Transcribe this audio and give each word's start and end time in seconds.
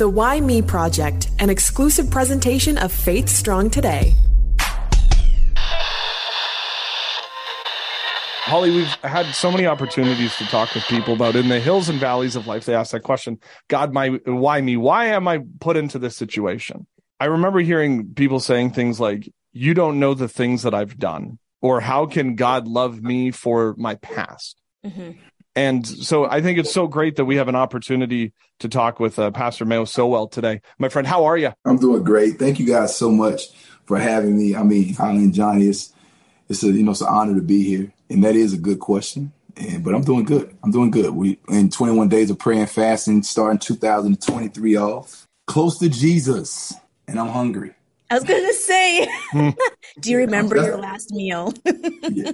The 0.00 0.08
Why 0.08 0.40
Me 0.40 0.62
Project, 0.62 1.28
an 1.40 1.50
exclusive 1.50 2.10
presentation 2.10 2.78
of 2.78 2.90
Faith 2.90 3.28
Strong 3.28 3.68
Today. 3.68 4.14
Holly, 8.46 8.70
we've 8.70 8.94
had 9.02 9.26
so 9.34 9.50
many 9.50 9.66
opportunities 9.66 10.34
to 10.36 10.44
talk 10.44 10.74
with 10.74 10.84
people 10.84 11.12
about 11.12 11.36
in 11.36 11.50
the 11.50 11.60
hills 11.60 11.90
and 11.90 12.00
valleys 12.00 12.34
of 12.34 12.46
life. 12.46 12.64
They 12.64 12.74
ask 12.74 12.92
that 12.92 13.02
question, 13.02 13.40
God, 13.68 13.92
my, 13.92 14.08
why 14.24 14.62
me? 14.62 14.78
Why 14.78 15.08
am 15.08 15.28
I 15.28 15.40
put 15.60 15.76
into 15.76 15.98
this 15.98 16.16
situation? 16.16 16.86
I 17.20 17.26
remember 17.26 17.60
hearing 17.60 18.14
people 18.14 18.40
saying 18.40 18.70
things 18.70 19.00
like, 19.00 19.30
you 19.52 19.74
don't 19.74 20.00
know 20.00 20.14
the 20.14 20.28
things 20.28 20.62
that 20.62 20.72
I've 20.72 20.96
done, 20.96 21.38
or 21.60 21.82
how 21.82 22.06
can 22.06 22.36
God 22.36 22.66
love 22.66 23.02
me 23.02 23.32
for 23.32 23.74
my 23.76 23.96
past? 23.96 24.62
Mm-hmm. 24.82 25.10
And 25.56 25.86
so 25.86 26.26
I 26.26 26.40
think 26.40 26.58
it's 26.58 26.72
so 26.72 26.86
great 26.86 27.16
that 27.16 27.24
we 27.24 27.36
have 27.36 27.48
an 27.48 27.56
opportunity 27.56 28.32
to 28.60 28.68
talk 28.68 29.00
with 29.00 29.18
uh, 29.18 29.30
Pastor 29.30 29.64
Mayo 29.64 29.84
Sowell 29.84 30.28
today. 30.28 30.60
My 30.78 30.88
friend, 30.88 31.06
how 31.06 31.24
are 31.24 31.36
you? 31.36 31.52
I'm 31.64 31.78
doing 31.78 32.04
great. 32.04 32.38
Thank 32.38 32.60
you 32.60 32.66
guys 32.66 32.96
so 32.96 33.10
much 33.10 33.50
for 33.84 33.98
having 33.98 34.38
me. 34.38 34.54
I 34.54 34.62
mean, 34.62 34.94
Holly 34.94 35.18
and 35.18 35.34
Johnny, 35.34 35.66
it's, 35.66 35.92
it's 36.48 36.62
a, 36.62 36.68
you 36.68 36.84
know, 36.84 36.92
it's 36.92 37.00
an 37.00 37.08
honor 37.08 37.34
to 37.34 37.42
be 37.42 37.64
here. 37.64 37.92
And 38.08 38.22
that 38.24 38.36
is 38.36 38.52
a 38.52 38.58
good 38.58 38.78
question. 38.78 39.32
And, 39.56 39.82
but 39.82 39.94
I'm 39.94 40.02
doing 40.02 40.24
good. 40.24 40.56
I'm 40.62 40.70
doing 40.70 40.90
good. 40.90 41.10
We 41.10 41.40
in 41.48 41.70
21 41.70 42.08
days 42.08 42.30
of 42.30 42.38
prayer 42.38 42.60
and 42.60 42.70
fasting, 42.70 43.22
starting 43.22 43.58
2023 43.58 44.76
off, 44.76 45.26
close 45.46 45.78
to 45.78 45.88
Jesus, 45.88 46.74
and 47.08 47.18
I'm 47.18 47.28
hungry. 47.28 47.74
I 48.10 48.14
was 48.14 48.24
gonna 48.24 48.52
say, 48.52 49.08
do 50.00 50.10
you 50.10 50.18
remember 50.18 50.56
your 50.56 50.76
last 50.76 51.12
meal? 51.12 51.54
yeah. 51.64 52.32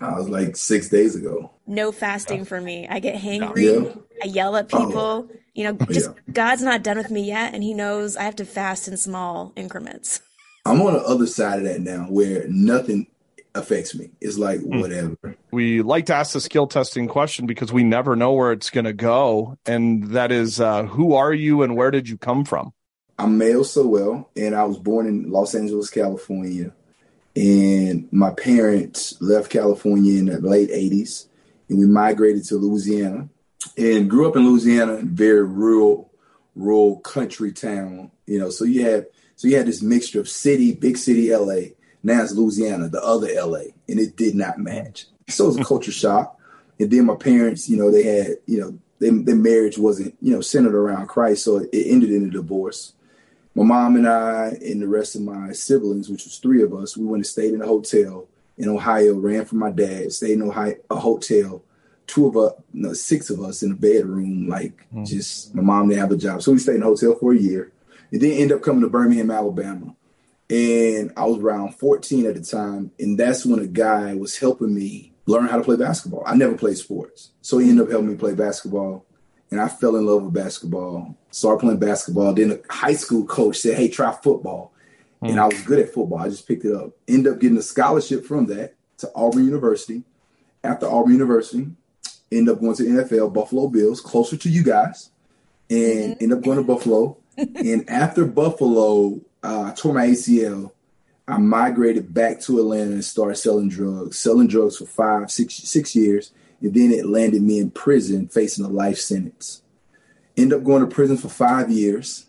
I 0.00 0.16
was 0.16 0.28
like 0.28 0.56
six 0.56 0.88
days 0.88 1.16
ago. 1.16 1.50
No 1.66 1.90
fasting 1.90 2.44
for 2.44 2.60
me. 2.60 2.86
I 2.88 3.00
get 3.00 3.20
hangry. 3.20 3.84
Yeah. 3.84 3.92
I 4.22 4.26
yell 4.26 4.56
at 4.56 4.68
people. 4.68 4.96
Oh. 4.96 5.30
You 5.54 5.64
know, 5.64 5.72
just 5.90 6.10
yeah. 6.10 6.32
God's 6.32 6.62
not 6.62 6.84
done 6.84 6.96
with 6.96 7.10
me 7.10 7.22
yet, 7.22 7.54
and 7.54 7.64
He 7.64 7.74
knows 7.74 8.16
I 8.16 8.22
have 8.22 8.36
to 8.36 8.44
fast 8.44 8.86
in 8.86 8.96
small 8.96 9.52
increments. 9.56 10.20
I'm 10.66 10.80
on 10.82 10.94
the 10.94 11.00
other 11.00 11.26
side 11.26 11.58
of 11.58 11.64
that 11.64 11.80
now, 11.80 12.04
where 12.04 12.46
nothing 12.48 13.08
affects 13.54 13.94
me. 13.94 14.10
It's 14.20 14.38
like 14.38 14.60
hmm. 14.60 14.80
whatever. 14.80 15.36
We 15.50 15.82
like 15.82 16.06
to 16.06 16.14
ask 16.14 16.34
the 16.34 16.40
skill 16.40 16.68
testing 16.68 17.08
question 17.08 17.46
because 17.46 17.72
we 17.72 17.82
never 17.82 18.14
know 18.14 18.32
where 18.32 18.52
it's 18.52 18.70
going 18.70 18.84
to 18.84 18.92
go, 18.92 19.58
and 19.66 20.04
that 20.10 20.30
is, 20.30 20.60
uh, 20.60 20.84
who 20.84 21.14
are 21.14 21.32
you 21.32 21.62
and 21.62 21.74
where 21.74 21.90
did 21.90 22.08
you 22.08 22.16
come 22.16 22.44
from? 22.44 22.72
I'm 23.18 23.38
Mayo 23.38 23.62
Sowell, 23.62 24.28
and 24.36 24.54
I 24.54 24.64
was 24.64 24.78
born 24.78 25.06
in 25.06 25.30
Los 25.30 25.54
Angeles, 25.54 25.88
California. 25.88 26.72
And 27.34 28.08
my 28.12 28.30
parents 28.30 29.20
left 29.22 29.50
California 29.50 30.18
in 30.18 30.26
the 30.26 30.40
late 30.40 30.70
80s, 30.70 31.26
and 31.68 31.78
we 31.78 31.86
migrated 31.86 32.44
to 32.46 32.56
Louisiana. 32.56 33.28
And 33.78 34.10
grew 34.10 34.28
up 34.28 34.36
in 34.36 34.46
Louisiana, 34.46 35.00
very 35.02 35.44
rural, 35.44 36.12
rural 36.54 37.00
country 37.00 37.52
town. 37.52 38.10
You 38.26 38.38
know, 38.38 38.50
so 38.50 38.64
you 38.64 38.84
had 38.84 39.06
so 39.34 39.48
you 39.48 39.56
had 39.56 39.66
this 39.66 39.82
mixture 39.82 40.20
of 40.20 40.28
city, 40.28 40.74
big 40.74 40.98
city, 40.98 41.34
LA. 41.34 41.72
Now 42.02 42.22
it's 42.22 42.34
Louisiana, 42.34 42.88
the 42.88 43.02
other 43.02 43.28
LA, 43.34 43.72
and 43.88 43.98
it 43.98 44.16
did 44.16 44.34
not 44.34 44.58
match. 44.58 45.06
So 45.28 45.44
it 45.44 45.48
was 45.48 45.58
a 45.58 45.64
culture 45.64 45.92
shock. 45.92 46.38
And 46.78 46.90
then 46.90 47.06
my 47.06 47.16
parents, 47.16 47.68
you 47.68 47.78
know, 47.78 47.90
they 47.90 48.02
had, 48.02 48.36
you 48.44 48.60
know, 48.60 48.78
their, 48.98 49.12
their 49.12 49.34
marriage 49.36 49.78
wasn't, 49.78 50.14
you 50.20 50.32
know, 50.32 50.42
centered 50.42 50.74
around 50.74 51.08
Christ, 51.08 51.44
so 51.44 51.56
it 51.56 51.70
ended 51.72 52.10
in 52.10 52.26
a 52.26 52.30
divorce 52.30 52.92
my 53.56 53.64
mom 53.64 53.96
and 53.96 54.06
I 54.06 54.48
and 54.60 54.82
the 54.82 54.86
rest 54.86 55.16
of 55.16 55.22
my 55.22 55.52
siblings, 55.52 56.10
which 56.10 56.24
was 56.24 56.36
three 56.36 56.62
of 56.62 56.74
us, 56.74 56.94
we 56.94 57.06
went 57.06 57.20
and 57.20 57.26
stayed 57.26 57.54
in 57.54 57.62
a 57.62 57.66
hotel 57.66 58.28
in 58.58 58.68
Ohio, 58.68 59.14
ran 59.14 59.46
from 59.46 59.58
my 59.58 59.70
dad, 59.70 60.12
stayed 60.12 60.32
in 60.32 60.42
Ohio, 60.42 60.74
a 60.90 60.96
hotel, 60.96 61.64
two 62.06 62.26
of 62.26 62.36
us, 62.36 62.52
no, 62.74 62.92
six 62.92 63.30
of 63.30 63.40
us 63.40 63.62
in 63.62 63.72
a 63.72 63.74
bedroom, 63.74 64.46
like 64.46 64.86
mm. 64.94 65.06
just 65.06 65.54
my 65.54 65.62
mom 65.62 65.88
didn't 65.88 66.02
have 66.02 66.12
a 66.12 66.18
job. 66.18 66.42
So 66.42 66.52
we 66.52 66.58
stayed 66.58 66.76
in 66.76 66.82
a 66.82 66.86
hotel 66.86 67.16
for 67.18 67.32
a 67.32 67.38
year 67.38 67.72
and 68.12 68.20
then 68.20 68.32
end 68.32 68.52
up 68.52 68.60
coming 68.60 68.82
to 68.82 68.90
Birmingham, 68.90 69.30
Alabama. 69.30 69.96
And 70.50 71.12
I 71.16 71.24
was 71.24 71.38
around 71.38 71.76
14 71.76 72.26
at 72.26 72.34
the 72.34 72.42
time. 72.42 72.90
And 72.98 73.18
that's 73.18 73.46
when 73.46 73.58
a 73.58 73.66
guy 73.66 74.14
was 74.14 74.38
helping 74.38 74.74
me 74.74 75.14
learn 75.24 75.48
how 75.48 75.56
to 75.56 75.64
play 75.64 75.76
basketball. 75.76 76.22
I 76.26 76.36
never 76.36 76.58
played 76.58 76.76
sports. 76.76 77.30
So 77.40 77.56
he 77.56 77.70
ended 77.70 77.86
up 77.86 77.90
helping 77.90 78.10
me 78.10 78.16
play 78.16 78.34
basketball 78.34 79.05
and 79.50 79.60
I 79.60 79.68
fell 79.68 79.96
in 79.96 80.06
love 80.06 80.24
with 80.24 80.34
basketball. 80.34 81.16
Started 81.30 81.60
playing 81.60 81.78
basketball. 81.78 82.32
Then 82.32 82.52
a 82.52 82.72
high 82.72 82.94
school 82.94 83.24
coach 83.24 83.58
said, 83.58 83.76
"Hey, 83.76 83.88
try 83.88 84.12
football," 84.12 84.72
mm. 85.22 85.30
and. 85.30 85.40
I 85.40 85.46
was 85.46 85.60
good 85.62 85.78
at 85.78 85.92
football. 85.92 86.18
I 86.18 86.28
just 86.28 86.48
picked 86.48 86.64
it 86.64 86.74
up. 86.74 86.90
Ended 87.06 87.32
up 87.32 87.40
getting 87.40 87.58
a 87.58 87.62
scholarship 87.62 88.24
from 88.24 88.46
that 88.46 88.74
to 88.98 89.10
Auburn 89.14 89.44
University. 89.44 90.02
After 90.64 90.86
Auburn 90.86 91.12
University, 91.12 91.68
end 92.32 92.48
up 92.48 92.60
going 92.60 92.74
to 92.76 92.82
NFL, 92.82 93.32
Buffalo 93.32 93.68
Bills, 93.68 94.00
closer 94.00 94.36
to 94.36 94.48
you 94.48 94.64
guys, 94.64 95.10
and 95.70 96.14
mm-hmm. 96.14 96.24
end 96.24 96.32
up 96.32 96.42
going 96.42 96.58
to 96.58 96.64
Buffalo. 96.64 97.18
and 97.36 97.88
after 97.88 98.24
Buffalo, 98.24 99.20
uh, 99.42 99.70
I 99.70 99.74
tore 99.76 99.94
my 99.94 100.08
ACL. 100.08 100.72
I 101.28 101.38
migrated 101.38 102.14
back 102.14 102.40
to 102.42 102.58
Atlanta 102.60 102.92
and 102.92 103.04
started 103.04 103.36
selling 103.36 103.68
drugs. 103.68 104.18
Selling 104.18 104.46
drugs 104.46 104.78
for 104.78 104.86
five, 104.86 105.30
six, 105.30 105.54
six 105.54 105.94
years 105.94 106.32
and 106.60 106.74
then 106.74 106.92
it 106.92 107.06
landed 107.06 107.42
me 107.42 107.58
in 107.58 107.70
prison 107.70 108.28
facing 108.28 108.64
a 108.64 108.68
life 108.68 108.98
sentence. 108.98 109.62
End 110.36 110.52
up 110.52 110.64
going 110.64 110.80
to 110.80 110.94
prison 110.94 111.16
for 111.16 111.28
five 111.28 111.70
years, 111.70 112.26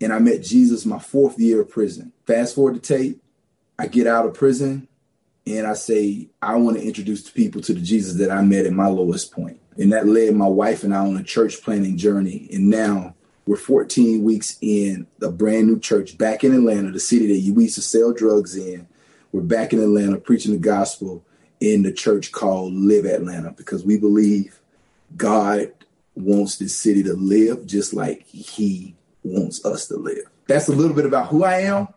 and 0.00 0.12
I 0.12 0.18
met 0.18 0.42
Jesus 0.42 0.86
my 0.86 0.98
fourth 0.98 1.38
year 1.38 1.60
of 1.60 1.70
prison. 1.70 2.12
Fast 2.26 2.54
forward 2.54 2.74
to 2.74 2.80
tape, 2.80 3.22
I 3.78 3.86
get 3.86 4.06
out 4.06 4.26
of 4.26 4.34
prison, 4.34 4.88
and 5.46 5.66
I 5.66 5.74
say, 5.74 6.28
I 6.42 6.56
want 6.56 6.76
to 6.76 6.84
introduce 6.84 7.28
people 7.30 7.60
to 7.62 7.74
the 7.74 7.80
Jesus 7.80 8.16
that 8.18 8.30
I 8.30 8.42
met 8.42 8.66
at 8.66 8.72
my 8.72 8.86
lowest 8.86 9.32
point. 9.32 9.58
And 9.78 9.92
that 9.92 10.06
led 10.06 10.34
my 10.34 10.46
wife 10.46 10.84
and 10.84 10.94
I 10.94 10.98
on 10.98 11.16
a 11.16 11.22
church 11.22 11.62
planning 11.62 11.96
journey. 11.96 12.48
And 12.52 12.68
now 12.68 13.14
we're 13.46 13.56
14 13.56 14.22
weeks 14.22 14.58
in 14.60 15.06
a 15.22 15.30
brand 15.30 15.66
new 15.66 15.80
church 15.80 16.18
back 16.18 16.44
in 16.44 16.54
Atlanta, 16.54 16.90
the 16.90 17.00
city 17.00 17.26
that 17.28 17.54
we 17.54 17.64
used 17.64 17.76
to 17.76 17.82
sell 17.82 18.12
drugs 18.12 18.56
in. 18.56 18.86
We're 19.32 19.42
back 19.42 19.72
in 19.72 19.80
Atlanta 19.80 20.18
preaching 20.18 20.52
the 20.52 20.58
gospel 20.58 21.24
in 21.60 21.82
the 21.82 21.92
church 21.92 22.32
called 22.32 22.72
Live 22.72 23.04
Atlanta 23.04 23.52
because 23.52 23.84
we 23.84 23.98
believe 23.98 24.60
God 25.16 25.72
wants 26.14 26.56
this 26.58 26.74
city 26.74 27.02
to 27.04 27.14
live 27.14 27.66
just 27.66 27.94
like 27.94 28.26
he 28.26 28.94
wants 29.22 29.64
us 29.64 29.86
to 29.88 29.96
live. 29.96 30.24
That's 30.46 30.68
a 30.68 30.72
little 30.72 30.96
bit 30.96 31.06
about 31.06 31.28
who 31.28 31.44
I 31.44 31.60
am, 31.60 31.88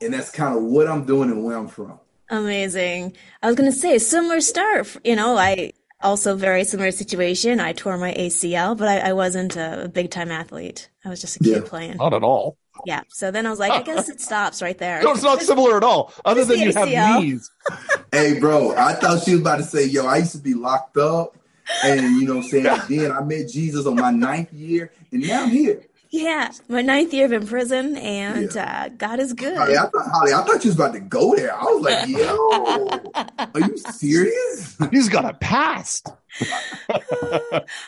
and 0.00 0.12
that's 0.12 0.30
kind 0.30 0.56
of 0.56 0.64
what 0.64 0.88
I'm 0.88 1.04
doing 1.04 1.30
and 1.30 1.44
where 1.44 1.56
I'm 1.56 1.68
from. 1.68 2.00
Amazing. 2.28 3.16
I 3.42 3.46
was 3.46 3.56
going 3.56 3.70
to 3.70 3.76
say 3.76 3.98
similar 3.98 4.40
start. 4.40 4.96
You 5.04 5.16
know, 5.16 5.36
I 5.36 5.72
also 6.00 6.36
very 6.36 6.64
similar 6.64 6.90
situation. 6.90 7.60
I 7.60 7.72
tore 7.72 7.98
my 7.98 8.12
ACL, 8.14 8.76
but 8.76 8.88
I, 8.88 9.10
I 9.10 9.12
wasn't 9.12 9.56
a 9.56 9.90
big 9.92 10.10
time 10.10 10.30
athlete. 10.30 10.88
I 11.04 11.08
was 11.08 11.20
just 11.20 11.36
a 11.36 11.38
kid 11.40 11.62
yeah. 11.62 11.68
playing. 11.68 11.96
Not 11.96 12.14
at 12.14 12.22
all. 12.22 12.56
Yeah. 12.86 13.02
So 13.08 13.30
then 13.30 13.46
I 13.46 13.50
was 13.50 13.58
like, 13.58 13.72
I 13.72 13.82
guess 13.82 14.08
it 14.08 14.20
stops 14.20 14.62
right 14.62 14.76
there. 14.78 15.02
No, 15.10 15.12
it's 15.12 15.22
not 15.22 15.40
similar 15.40 15.76
at 15.76 15.84
all. 15.84 16.12
Other 16.24 16.44
than 16.44 16.60
you 16.60 16.72
have 16.72 16.88
knees. 16.88 17.50
hey, 18.12 18.38
bro, 18.38 18.74
I 18.76 18.94
thought 18.94 19.22
she 19.22 19.32
was 19.32 19.40
about 19.40 19.56
to 19.56 19.62
say, 19.62 19.84
yo, 19.86 20.06
I 20.06 20.18
used 20.18 20.32
to 20.32 20.38
be 20.38 20.54
locked 20.54 20.96
up. 20.96 21.36
And 21.84 22.16
you 22.20 22.26
know 22.26 22.36
what 22.36 22.44
I'm 22.44 22.50
saying? 22.50 22.80
then 22.88 23.12
I 23.12 23.20
met 23.20 23.48
Jesus 23.48 23.86
on 23.86 23.94
my 23.94 24.10
ninth 24.10 24.52
year, 24.52 24.92
and 25.12 25.22
now 25.26 25.44
I'm 25.44 25.50
here. 25.50 25.84
Yeah, 26.12 26.50
my 26.68 26.82
ninth 26.82 27.14
year 27.14 27.26
of 27.26 27.32
in 27.32 27.46
prison, 27.46 27.96
and 27.96 28.52
yeah. 28.52 28.86
uh, 28.86 28.88
God 28.88 29.20
is 29.20 29.32
good. 29.32 29.56
Holly 29.56 29.76
I, 29.76 29.82
thought, 29.82 30.10
Holly, 30.12 30.32
I 30.32 30.42
thought 30.42 30.64
you 30.64 30.70
was 30.70 30.74
about 30.74 30.92
to 30.94 31.00
go 31.00 31.36
there. 31.36 31.54
I 31.54 31.62
was 31.62 31.82
like, 31.84 32.08
yo, 32.08 33.48
are 33.54 33.60
you 33.60 33.78
serious? 33.78 34.76
He's 34.90 35.08
got 35.08 35.24
a 35.24 35.34
past. 35.34 36.08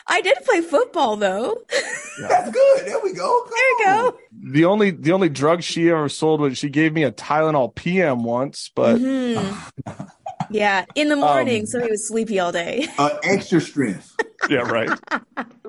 I 0.07 0.21
did 0.21 0.37
play 0.45 0.61
football 0.61 1.17
though. 1.17 1.57
That's 2.21 2.49
good. 2.51 2.85
There 2.85 2.99
we 3.03 3.13
go. 3.13 3.43
Come 3.43 3.51
there 3.51 3.69
you 3.69 3.85
go. 3.85 4.17
The 4.51 4.65
only 4.65 4.91
the 4.91 5.11
only 5.11 5.29
drug 5.29 5.61
she 5.61 5.89
ever 5.89 6.07
sold 6.07 6.39
was 6.39 6.57
she 6.57 6.69
gave 6.69 6.93
me 6.93 7.03
a 7.03 7.11
Tylenol 7.11 7.75
PM 7.75 8.23
once, 8.23 8.71
but 8.73 8.99
mm-hmm. 8.99 10.03
yeah, 10.49 10.85
in 10.95 11.09
the 11.09 11.15
morning, 11.17 11.61
um, 11.61 11.65
so 11.65 11.81
he 11.81 11.89
was 11.89 12.07
sleepy 12.07 12.39
all 12.39 12.51
day. 12.51 12.87
Uh, 12.97 13.17
extra 13.23 13.59
strength. 13.59 14.15
yeah, 14.49 14.59
right. 14.59 14.97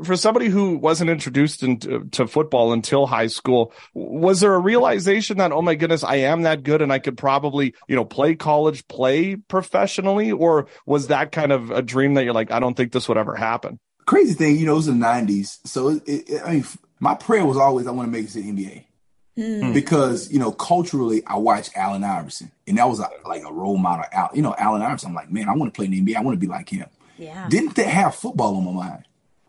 For 0.03 0.16
somebody 0.16 0.49
who 0.49 0.77
wasn't 0.77 1.10
introduced 1.10 1.62
into 1.62 2.05
to 2.12 2.27
football 2.27 2.72
until 2.72 3.06
high 3.06 3.28
school, 3.28 3.72
was 3.95 4.41
there 4.41 4.54
a 4.54 4.59
realization 4.59 5.39
that 5.39 5.53
oh 5.53 5.63
my 5.63 5.74
goodness, 5.77 6.03
I 6.03 6.16
am 6.16 6.42
that 6.42 6.63
good 6.65 6.83
and 6.83 6.92
I 6.92 6.98
could 6.98 7.16
probably 7.16 7.74
you 7.86 7.95
know 7.95 8.04
play 8.04 8.34
college, 8.34 8.86
play 8.89 9.36
professionally, 9.36 10.33
or 10.33 10.66
was 10.86 11.09
that 11.09 11.33
kind 11.33 11.53
of 11.53 11.71
a 11.71 11.83
dream 11.83 12.15
that 12.15 12.24
you're 12.24 12.34
like, 12.34 12.51
I 12.51 12.60
don't 12.60 12.77
think 12.77 12.92
this 12.92 13.09
would 13.09 13.18
ever 13.18 13.36
happen? 13.36 13.78
Crazy 14.07 14.34
thing, 14.34 14.57
you 14.57 14.66
know, 14.66 14.72
it 14.72 14.77
was 14.77 14.86
the 14.86 14.92
'90s, 14.92 15.59
so 15.66 15.89
it, 15.89 16.03
it, 16.07 16.42
I 16.45 16.54
mean, 16.54 16.65
my 17.01 17.15
prayer 17.15 17.47
was 17.47 17.57
always 17.57 17.86
I 17.86 17.92
want 17.92 18.09
to 18.09 18.13
make 18.13 18.27
it 18.27 18.33
to 18.33 18.42
the 18.42 18.51
NBA. 18.51 18.84
Mm. 19.36 19.74
Because 19.74 20.30
you 20.33 20.39
know, 20.39 20.53
culturally, 20.53 21.22
I 21.27 21.36
watched 21.36 21.77
Allen 21.77 22.04
Iverson, 22.04 22.53
and 22.68 22.78
that 22.78 22.89
was 22.89 23.01
a, 23.01 23.09
like 23.27 23.42
a 23.42 23.53
role 23.53 23.77
model. 23.77 24.04
Out 24.13 24.36
you 24.36 24.42
know, 24.42 24.54
Allen 24.57 24.80
Iverson. 24.80 25.09
I'm 25.09 25.15
like, 25.15 25.30
man, 25.30 25.48
I 25.48 25.54
want 25.54 25.74
to 25.74 25.77
play 25.77 25.86
in 25.86 25.91
the 25.91 26.01
NBA. 26.01 26.16
I 26.16 26.21
want 26.21 26.36
to 26.36 26.41
be 26.41 26.47
like 26.47 26.68
him. 26.68 26.86
Yeah. 27.18 27.48
Didn't 27.48 27.74
that 27.77 27.86
have 27.86 28.15
football 28.15 28.57
on 28.57 28.65
my 28.65 28.72
mind. 28.72 29.04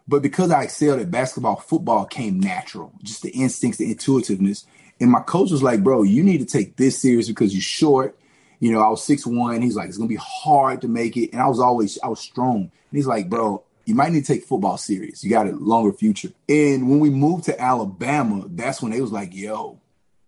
But 0.08 0.22
because 0.22 0.52
I 0.52 0.64
excelled 0.64 1.00
at 1.00 1.10
basketball, 1.10 1.56
football 1.56 2.06
came 2.06 2.40
natural. 2.40 2.94
Just 3.02 3.24
the 3.24 3.32
instincts, 3.32 3.80
the 3.80 3.90
intuitiveness. 3.90 4.66
And 5.00 5.12
my 5.12 5.22
coach 5.22 5.52
was 5.52 5.64
like, 5.64 5.84
bro, 5.84 6.04
you 6.04 6.24
need 6.24 6.40
to 6.40 6.46
take 6.46 6.78
this 6.78 7.02
serious 7.02 7.28
because 7.28 7.54
you're 7.54 7.62
short. 7.62 8.18
You 8.60 8.72
know, 8.72 8.82
I 8.82 8.88
was 8.88 9.04
six 9.04 9.26
one. 9.26 9.62
He's 9.62 9.76
like, 9.76 9.90
it's 9.90 9.98
gonna 9.98 10.08
be 10.08 10.20
hard 10.22 10.82
to 10.82 10.88
make 10.88 11.18
it. 11.18 11.34
And 11.34 11.42
I 11.42 11.48
was 11.48 11.60
always 11.60 12.00
I 12.04 12.08
was 12.08 12.20
strong. 12.20 12.62
And 12.62 12.72
he's 12.92 13.08
like, 13.08 13.30
bro, 13.30 13.64
you 13.86 13.96
might 13.96 14.12
need 14.12 14.26
to 14.26 14.34
take 14.34 14.46
football 14.46 14.78
serious. 14.78 15.24
You 15.24 15.30
got 15.30 15.48
a 15.48 15.52
longer 15.52 15.94
future. 15.94 16.30
And 16.48 16.90
when 16.90 17.00
we 17.00 17.10
moved 17.10 17.46
to 17.46 17.60
Alabama, 17.60 18.46
that's 18.48 18.82
when 18.82 18.92
they 18.92 19.02
was 19.02 19.12
like, 19.12 19.34
yo, 19.34 19.80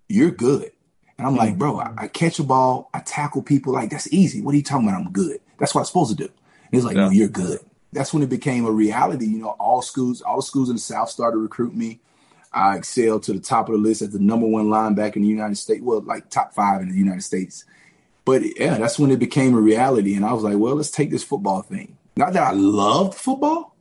you're 0.10 0.32
good. 0.32 0.72
And 1.18 1.26
I'm 1.26 1.34
mm-hmm. 1.34 1.40
like, 1.40 1.58
bro, 1.58 1.80
I, 1.80 1.94
I, 1.98 2.08
catch 2.08 2.38
a 2.40 2.44
ball, 2.44 2.90
I 2.94 3.00
tackle 3.00 3.42
people. 3.42 3.74
Like, 3.74 3.90
that's 3.90 4.12
easy. 4.14 4.42
What 4.42 4.54
are 4.54 4.58
you 4.58 4.64
talking 4.64 4.88
about? 4.88 5.02
I'm 5.02 5.12
good. 5.12 5.40
That's 5.58 5.74
what 5.74 5.82
I'm 5.82 5.86
supposed 5.86 6.16
to 6.16 6.28
do. 6.28 6.32
And 6.32 6.74
he's 6.74 6.86
like, 6.86 6.96
yeah. 6.96 7.06
no, 7.06 7.10
you're 7.10 7.28
good. 7.28 7.60
That's 7.94 8.14
when 8.14 8.24
it 8.24 8.30
became 8.30 8.66
a 8.66 8.72
reality. 8.72 9.26
You 9.26 9.40
know, 9.40 9.56
all 9.60 9.82
schools, 9.82 10.22
all 10.22 10.42
schools 10.42 10.70
in 10.70 10.76
the 10.76 10.82
South 10.82 11.10
started 11.10 11.36
to 11.36 11.42
recruit 11.42 11.76
me. 11.76 12.00
I 12.54 12.78
excelled 12.78 13.24
to 13.24 13.34
the 13.34 13.40
top 13.40 13.70
of 13.70 13.74
the 13.74 13.82
list 13.82 14.02
as 14.02 14.12
the 14.12 14.20
number 14.20 14.48
one 14.48 14.68
linebacker 14.68 15.18
in 15.18 15.22
the 15.22 15.28
United 15.28 15.58
States. 15.58 15.82
Well, 15.82 16.02
like 16.02 16.30
top 16.30 16.54
five 16.54 16.82
in 16.82 16.90
the 16.90 16.98
United 16.98 17.24
States. 17.24 17.66
But 18.26 18.42
yeah, 18.60 18.78
that's 18.78 19.00
when 19.00 19.12
it 19.12 19.20
became 19.20 19.56
a 19.56 19.62
reality. 19.62 20.16
And 20.16 20.26
I 20.26 20.34
was 20.34 20.44
like, 20.44 20.58
well, 20.58 20.76
let's 20.76 20.92
take 20.92 21.12
this 21.12 21.24
football 21.24 21.62
thing. 21.62 21.98
Not 22.18 22.34
that 22.34 22.44
I 22.44 22.52
loved 22.52 23.14
football, 23.14 23.76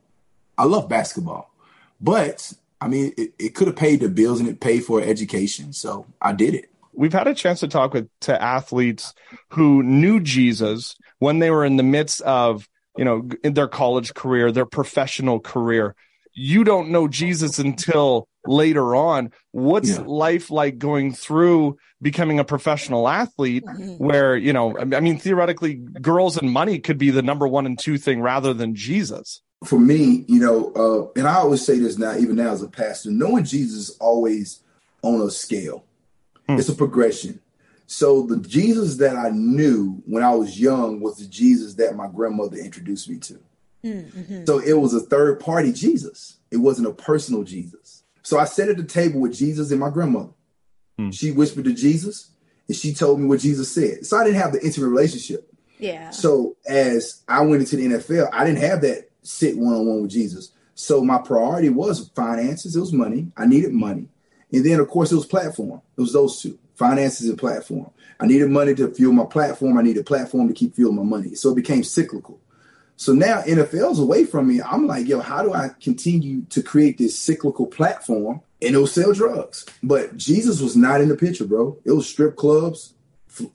I 0.57 0.65
love 0.65 0.87
basketball. 0.87 1.51
But 1.99 2.53
I 2.79 2.87
mean, 2.87 3.13
it, 3.17 3.33
it 3.39 3.55
could 3.55 3.67
have 3.67 3.75
paid 3.75 3.99
the 3.99 4.09
bills 4.09 4.39
and 4.39 4.47
it 4.47 4.59
paid 4.59 4.85
for 4.85 5.01
education. 5.01 5.73
So 5.73 6.05
I 6.21 6.33
did 6.33 6.53
it. 6.53 6.69
We've 6.93 7.13
had 7.13 7.27
a 7.27 7.33
chance 7.33 7.59
to 7.59 7.67
talk 7.67 7.93
with 7.93 8.09
to 8.21 8.41
athletes 8.41 9.13
who 9.49 9.83
knew 9.83 10.19
Jesus 10.19 10.95
when 11.19 11.39
they 11.39 11.51
were 11.51 11.65
in 11.65 11.77
the 11.77 11.83
midst 11.83 12.21
of, 12.21 12.69
you 12.97 13.05
know, 13.05 13.29
in 13.43 13.53
their 13.53 13.67
college 13.67 14.13
career, 14.13 14.51
their 14.51 14.65
professional 14.65 15.39
career. 15.39 15.95
You 16.33 16.63
don't 16.63 16.89
know 16.89 17.07
Jesus 17.07 17.57
until 17.57 18.27
later 18.45 18.95
on. 18.95 19.31
What's 19.51 19.97
yeah. 19.97 20.03
life 20.05 20.51
like 20.51 20.77
going 20.77 21.13
through 21.13 21.77
becoming 22.01 22.39
a 22.39 22.43
professional 22.43 23.07
athlete 23.07 23.63
mm-hmm. 23.65 24.03
where, 24.03 24.35
you 24.35 24.53
know, 24.53 24.77
I 24.77 24.99
mean, 24.99 25.17
theoretically, 25.17 25.75
girls 25.75 26.37
and 26.37 26.51
money 26.51 26.79
could 26.79 26.97
be 26.97 27.09
the 27.09 27.23
number 27.23 27.47
one 27.47 27.65
and 27.65 27.77
two 27.77 27.97
thing 27.97 28.21
rather 28.21 28.53
than 28.53 28.75
Jesus? 28.75 29.41
For 29.65 29.79
me, 29.79 30.25
you 30.27 30.39
know, 30.39 30.71
uh, 30.75 31.19
and 31.19 31.27
I 31.27 31.35
always 31.35 31.65
say 31.65 31.79
this 31.79 31.97
now, 31.97 32.15
even 32.15 32.35
now 32.35 32.51
as 32.51 32.61
a 32.61 32.69
pastor, 32.69 33.09
knowing 33.09 33.43
Jesus 33.43 33.89
is 33.89 33.97
always 33.97 34.61
on 35.01 35.21
a 35.21 35.31
scale, 35.31 35.83
hmm. 36.47 36.59
it's 36.59 36.69
a 36.69 36.75
progression. 36.75 37.39
So 37.87 38.23
the 38.23 38.37
Jesus 38.37 38.97
that 38.97 39.15
I 39.15 39.29
knew 39.29 40.03
when 40.05 40.21
I 40.21 40.35
was 40.35 40.59
young 40.59 40.99
was 40.99 41.17
the 41.17 41.25
Jesus 41.25 41.73
that 41.75 41.95
my 41.95 42.07
grandmother 42.07 42.57
introduced 42.57 43.09
me 43.09 43.17
to. 43.19 43.39
Mm-hmm. 43.83 44.45
So 44.45 44.59
it 44.59 44.73
was 44.73 44.93
a 44.93 44.99
third 44.99 45.39
party 45.39 45.71
Jesus. 45.71 46.37
It 46.51 46.57
wasn't 46.57 46.89
a 46.89 46.93
personal 46.93 47.43
Jesus. 47.43 48.03
So 48.23 48.37
I 48.37 48.43
sat 48.43 48.67
at 48.67 48.75
the 48.75 48.83
table 48.83 49.21
with 49.21 49.37
Jesus 49.37 49.71
and 49.71 49.79
my 49.79 49.89
grandmother. 49.89 50.33
Hmm. 50.99 51.11
She 51.11 51.31
whispered 51.31 51.63
to 51.63 51.73
Jesus 51.73 52.31
and 52.67 52.75
she 52.75 52.93
told 52.93 53.21
me 53.21 53.27
what 53.27 53.39
Jesus 53.39 53.73
said. 53.73 54.05
So 54.05 54.17
I 54.17 54.25
didn't 54.25 54.41
have 54.41 54.51
the 54.51 54.61
intimate 54.61 54.89
relationship. 54.89 55.49
Yeah. 55.79 56.09
So 56.09 56.57
as 56.67 57.23
I 57.25 57.39
went 57.41 57.61
into 57.61 57.77
the 57.77 57.87
NFL, 57.87 58.29
I 58.33 58.45
didn't 58.45 58.63
have 58.63 58.81
that 58.81 59.09
sit 59.21 59.57
one 59.57 59.73
on 59.73 59.87
one 59.87 60.01
with 60.01 60.11
Jesus. 60.11 60.51
So 60.75 61.05
my 61.05 61.19
priority 61.19 61.69
was 61.69 62.09
finances. 62.09 62.75
It 62.75 62.81
was 62.81 62.91
money. 62.91 63.31
I 63.37 63.45
needed 63.45 63.71
money. 63.71 64.09
And 64.51 64.65
then, 64.65 64.81
of 64.81 64.89
course, 64.89 65.11
it 65.11 65.15
was 65.15 65.25
platform. 65.25 65.81
It 65.97 66.01
was 66.01 66.11
those 66.11 66.41
two 66.41 66.59
finances 66.77 67.27
and 67.27 67.37
platform. 67.39 67.89
I 68.19 68.27
needed 68.27 68.49
money 68.49 68.75
to 68.75 68.93
fuel 68.93 69.13
my 69.13 69.25
platform. 69.25 69.77
I 69.77 69.81
needed 69.81 70.01
a 70.01 70.03
platform 70.03 70.47
to 70.47 70.53
keep 70.53 70.75
fueling 70.75 70.95
my 70.95 71.03
money. 71.03 71.35
So 71.35 71.51
it 71.51 71.55
became 71.55 71.83
cyclical. 71.83 72.39
So 72.95 73.13
now 73.13 73.41
NFL's 73.41 73.99
away 73.99 74.25
from 74.25 74.47
me. 74.47 74.61
I'm 74.61 74.87
like, 74.87 75.07
yo, 75.07 75.19
how 75.19 75.43
do 75.43 75.53
I 75.53 75.69
continue 75.81 76.43
to 76.49 76.63
create 76.63 76.97
this 76.97 77.17
cyclical 77.17 77.67
platform 77.67 78.41
and 78.61 78.73
it'll 78.73 78.87
sell 78.87 79.13
drugs? 79.13 79.65
But 79.83 80.17
Jesus 80.17 80.61
was 80.61 80.75
not 80.75 81.01
in 81.01 81.09
the 81.09 81.15
picture, 81.15 81.45
bro. 81.45 81.77
It 81.83 81.91
was 81.91 82.07
strip 82.07 82.35
clubs, 82.35 82.93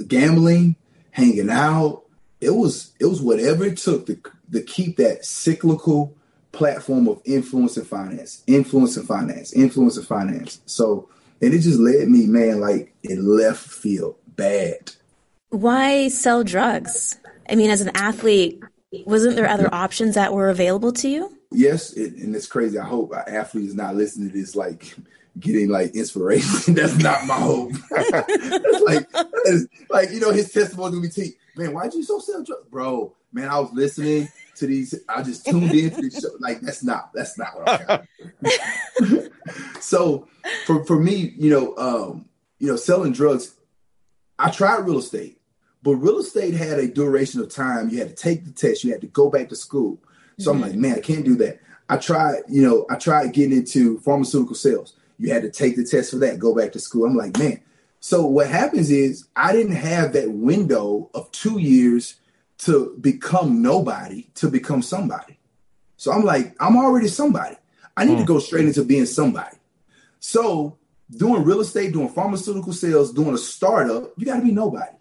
gambling, 0.07 0.77
hanging 1.11 1.51
out. 1.51 2.05
It 2.41 2.51
was 2.51 2.93
it 2.99 3.07
was 3.07 3.23
whatever 3.23 3.65
it 3.65 3.79
took 3.79 4.07
to 4.07 4.19
to 4.53 4.63
keep 4.63 4.97
that 4.97 5.25
cyclical 5.25 6.17
platform 6.53 7.09
of 7.09 7.21
influence 7.25 7.77
and 7.77 7.87
finance, 7.87 8.43
influence 8.47 8.97
and 8.97 9.07
finance, 9.07 9.53
influence 9.53 9.97
and 9.97 10.07
finance. 10.07 10.61
So 10.67 11.09
and 11.43 11.53
it 11.53 11.59
just 11.59 11.81
led 11.81 12.09
me, 12.09 12.27
man, 12.27 12.61
like 12.61 12.95
in 13.03 13.27
left 13.27 13.69
field, 13.69 14.17
bad. 14.29 14.93
Why 15.51 16.09
sell 16.09 16.45
drugs? 16.45 17.19
I 17.51 17.57
mean, 17.57 17.71
as 17.71 17.81
an 17.81 17.91
athlete, 17.95 18.63
wasn't 19.05 19.37
there 19.37 19.49
other 19.49 19.73
options 19.75 20.15
that 20.15 20.33
were 20.33 20.49
available 20.49 20.93
to 20.93 21.09
you? 21.09 21.37
Yes, 21.51 21.93
it, 21.95 22.15
and 22.15 22.35
it's 22.35 22.47
crazy. 22.47 22.79
I 22.79 22.87
hope 22.87 23.13
our 23.13 23.29
athletes 23.29 23.75
not 23.75 23.97
listening 23.97 24.31
to 24.31 24.39
this 24.39 24.57
like 24.57 24.95
getting 25.39 25.69
like 25.69 25.95
inspiration. 25.95 26.75
That's 26.75 26.99
not 26.99 27.27
my 27.27 27.35
hope. 27.35 27.73
like, 27.91 29.09
like 29.91 30.11
you 30.11 30.21
know, 30.21 30.31
his 30.31 30.53
testimony 30.53 31.09
to 31.09 31.21
me, 31.21 31.35
man, 31.57 31.73
why'd 31.73 31.95
you 31.95 32.03
so 32.03 32.19
sell 32.19 32.43
drugs, 32.43 32.67
bro? 32.71 33.15
Man, 33.33 33.49
I 33.49 33.59
was 33.59 33.73
listening 33.73 34.29
to 34.57 34.67
these. 34.67 34.95
I 35.09 35.23
just 35.23 35.47
tuned 35.47 35.73
in 35.73 35.91
to 35.91 36.03
the 36.03 36.11
show. 36.11 36.29
Like, 36.39 36.61
that's 36.61 36.85
not 36.85 37.11
that's 37.15 37.39
not 37.39 37.57
what 37.57 38.07
I'm. 38.45 39.31
so, 39.81 40.29
for 40.67 40.85
for 40.85 41.01
me, 41.01 41.35
you 41.37 41.51
know, 41.51 41.77
um, 41.77 42.27
you 42.59 42.69
know, 42.69 42.77
selling 42.77 43.13
drugs. 43.13 43.55
I 44.39 44.51
tried 44.51 44.87
real 44.87 44.99
estate. 44.99 45.39
But 45.83 45.97
real 45.97 46.19
estate 46.19 46.55
had 46.55 46.79
a 46.79 46.87
duration 46.87 47.41
of 47.41 47.53
time. 47.53 47.89
You 47.89 47.99
had 47.99 48.09
to 48.09 48.15
take 48.15 48.45
the 48.45 48.53
test. 48.53 48.85
You 48.85 48.93
had 48.93 49.01
to 49.01 49.09
go 49.09 49.29
back 49.29 49.49
to 49.49 49.57
school. 49.57 49.99
So 50.39 50.53
mm-hmm. 50.53 50.63
I'm 50.63 50.71
like, 50.71 50.79
man, 50.79 50.95
I 50.95 51.01
can't 51.01 51.25
do 51.25 51.35
that. 51.37 51.61
I 51.89 51.97
tried, 51.97 52.43
you 52.49 52.63
know, 52.63 52.87
I 52.89 52.97
tried 52.97 53.33
getting 53.33 53.57
into 53.57 53.99
pharmaceutical 53.99 54.55
sales. 54.55 54.95
You 55.23 55.33
had 55.33 55.43
to 55.43 55.51
take 55.51 55.77
the 55.77 55.85
test 55.85 56.11
for 56.11 56.17
that, 56.17 56.41
go 56.41 56.53
back 56.53 56.73
to 56.73 56.81
school. 56.81 57.07
I'm 57.07 57.17
like, 57.17 57.39
man. 57.39 57.61
So 58.01 58.27
what 58.27 58.49
happens 58.49 58.91
is 58.91 59.29
I 59.37 59.53
didn't 59.53 59.77
have 59.77 60.15
that 60.15 60.33
window 60.33 61.09
of 61.15 61.31
two 61.31 61.61
years 61.61 62.17
to 62.59 62.97
become 63.01 63.63
nobody 63.63 64.27
to 64.35 64.49
become 64.49 64.83
somebody. 64.83 65.39
So 65.97 66.11
I'm 66.11 66.25
like, 66.25 66.57
I'm 66.59 66.77
already 66.77 67.07
somebody. 67.07 67.57
I 67.97 68.05
need 68.05 68.17
mm. 68.17 68.21
to 68.23 68.27
go 68.27 68.41
straight 68.41 68.65
into 68.65 68.85
being 68.85 69.07
somebody. 69.07 69.57
So 70.19 70.77
doing 71.17 71.45
real 71.45 71.61
estate, 71.61 71.93
doing 71.93 72.09
pharmaceutical 72.09 72.73
sales, 72.73 73.13
doing 73.13 73.35
a 73.35 73.39
startup, 73.39 74.13
you 74.17 74.27
got 74.27 74.39
to 74.39 74.45
be 74.45 74.51
nobody. 74.51 74.97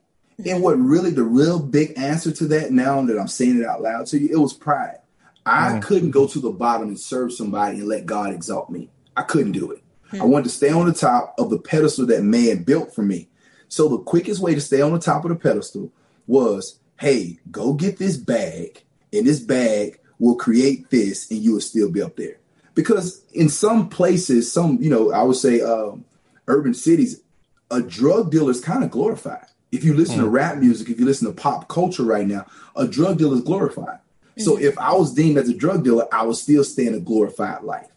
And 0.46 0.62
what 0.62 0.78
really 0.78 1.10
the 1.10 1.24
real 1.24 1.58
big 1.58 1.98
answer 1.98 2.32
to 2.32 2.48
that 2.50 2.70
now 2.70 3.02
that 3.04 3.18
I'm 3.18 3.28
saying 3.28 3.60
it 3.60 3.66
out 3.66 3.82
loud 3.82 4.06
to 4.08 4.20
you, 4.20 4.30
it 4.32 4.40
was 4.40 4.54
pride. 4.54 5.00
I 5.48 5.72
mm. 5.72 5.82
couldn't 5.82 6.12
go 6.12 6.28
to 6.28 6.40
the 6.40 6.52
bottom 6.52 6.90
and 6.90 7.00
serve 7.00 7.34
somebody 7.34 7.80
and 7.80 7.88
let 7.88 8.06
God 8.06 8.32
exalt 8.36 8.70
me. 8.70 8.92
I 9.18 9.24
couldn't 9.24 9.54
do 9.54 9.72
it. 9.72 9.82
I 10.14 10.26
wanted 10.26 10.46
to 10.46 10.50
stay 10.50 10.70
on 10.70 10.88
the 10.88 10.94
top 10.94 11.36
of 11.38 11.50
the 11.50 11.60
pedestal 11.60 12.06
that 12.08 12.24
man 12.24 12.64
built 12.64 12.94
for 12.94 13.02
me. 13.02 13.30
So 13.70 13.88
the 13.88 14.00
quickest 14.00 14.42
way 14.42 14.54
to 14.54 14.62
stay 14.62 14.82
on 14.82 14.92
the 14.92 15.00
top 15.00 15.24
of 15.24 15.30
the 15.30 15.36
pedestal 15.36 15.92
was, 16.28 16.80
hey, 17.00 17.40
go 17.50 17.74
get 17.74 17.98
this 17.98 18.18
bag, 18.18 18.84
and 19.14 19.26
this 19.26 19.40
bag 19.40 20.00
will 20.20 20.36
create 20.36 20.90
this, 20.90 21.32
and 21.32 21.40
you 21.40 21.54
will 21.54 21.62
still 21.62 21.90
be 21.90 22.02
up 22.02 22.16
there. 22.16 22.38
Because 22.74 23.24
in 23.34 23.50
some 23.50 23.90
places, 23.90 24.52
some, 24.52 24.78
you 24.82 24.90
know, 24.90 25.12
I 25.12 25.24
would 25.24 25.36
say 25.36 25.62
um, 25.62 26.06
urban 26.48 26.74
cities, 26.74 27.22
a 27.70 27.82
drug 27.82 28.32
dealer 28.32 28.52
is 28.52 28.62
kind 28.62 28.84
of 28.84 28.92
glorified. 28.92 29.46
If 29.72 29.84
you 29.84 29.94
listen 29.94 30.18
mm. 30.18 30.24
to 30.24 30.30
rap 30.30 30.58
music, 30.58 30.90
if 30.90 31.00
you 31.00 31.06
listen 31.06 31.28
to 31.28 31.34
pop 31.34 31.70
culture 31.70 32.04
right 32.04 32.28
now, 32.28 32.46
a 32.76 32.88
drug 32.88 33.18
dealer 33.18 33.36
is 33.36 33.42
glorified. 33.42 34.00
Mm. 34.38 34.42
So 34.42 34.58
if 34.58 34.78
I 34.78 34.94
was 34.94 35.14
deemed 35.14 35.38
as 35.38 35.50
a 35.50 35.54
drug 35.54 35.84
dealer, 35.84 36.08
I 36.14 36.24
would 36.26 36.36
still 36.36 36.64
stay 36.64 36.88
in 36.88 36.94
a 36.94 37.00
glorified 37.00 37.64
life. 37.64 37.88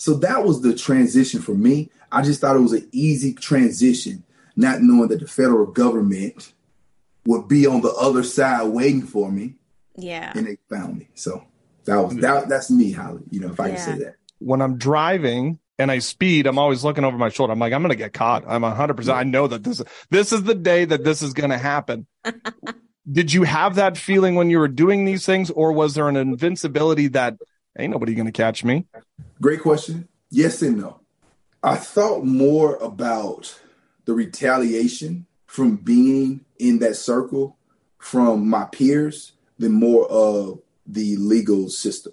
So 0.00 0.14
that 0.14 0.44
was 0.44 0.62
the 0.62 0.74
transition 0.74 1.42
for 1.42 1.54
me. 1.54 1.90
I 2.10 2.22
just 2.22 2.40
thought 2.40 2.56
it 2.56 2.60
was 2.60 2.72
an 2.72 2.88
easy 2.90 3.34
transition, 3.34 4.24
not 4.56 4.80
knowing 4.80 5.08
that 5.08 5.20
the 5.20 5.26
federal 5.26 5.66
government 5.66 6.54
would 7.26 7.48
be 7.48 7.66
on 7.66 7.82
the 7.82 7.92
other 7.92 8.22
side 8.22 8.68
waiting 8.68 9.02
for 9.02 9.30
me. 9.30 9.56
Yeah. 9.96 10.32
And 10.34 10.46
they 10.46 10.56
found 10.70 10.96
me. 10.96 11.10
So 11.12 11.44
that 11.84 11.98
was 11.98 12.16
that 12.16 12.48
that's 12.48 12.70
me, 12.70 12.92
Holly, 12.92 13.24
you 13.30 13.40
know, 13.40 13.50
if 13.50 13.60
I 13.60 13.68
yeah. 13.68 13.74
can 13.74 13.84
say 13.84 14.04
that. 14.04 14.14
When 14.38 14.62
I'm 14.62 14.78
driving 14.78 15.58
and 15.78 15.90
I 15.90 15.98
speed, 15.98 16.46
I'm 16.46 16.58
always 16.58 16.82
looking 16.82 17.04
over 17.04 17.18
my 17.18 17.28
shoulder. 17.28 17.52
I'm 17.52 17.58
like, 17.58 17.74
I'm 17.74 17.82
going 17.82 17.90
to 17.90 17.94
get 17.94 18.14
caught. 18.14 18.44
I'm 18.48 18.62
100%. 18.62 19.14
I 19.14 19.24
know 19.24 19.48
that 19.48 19.64
this, 19.64 19.82
this 20.08 20.32
is 20.32 20.44
the 20.44 20.54
day 20.54 20.86
that 20.86 21.04
this 21.04 21.20
is 21.20 21.34
going 21.34 21.50
to 21.50 21.58
happen. 21.58 22.06
Did 23.12 23.34
you 23.34 23.42
have 23.42 23.74
that 23.74 23.98
feeling 23.98 24.34
when 24.34 24.48
you 24.48 24.60
were 24.60 24.68
doing 24.68 25.04
these 25.04 25.26
things, 25.26 25.50
or 25.50 25.72
was 25.72 25.92
there 25.92 26.08
an 26.08 26.16
invincibility 26.16 27.08
that 27.08 27.36
ain't 27.78 27.92
nobody 27.92 28.14
going 28.14 28.24
to 28.24 28.32
catch 28.32 28.64
me? 28.64 28.86
Great 29.40 29.60
question. 29.60 30.08
Yes 30.30 30.62
and 30.62 30.78
no. 30.78 31.00
I 31.62 31.76
thought 31.76 32.24
more 32.24 32.76
about 32.76 33.60
the 34.04 34.12
retaliation 34.12 35.26
from 35.46 35.76
being 35.76 36.44
in 36.58 36.78
that 36.80 36.96
circle 36.96 37.56
from 37.98 38.48
my 38.48 38.64
peers 38.66 39.32
than 39.58 39.72
more 39.72 40.06
of 40.10 40.60
the 40.86 41.16
legal 41.16 41.68
system. 41.68 42.12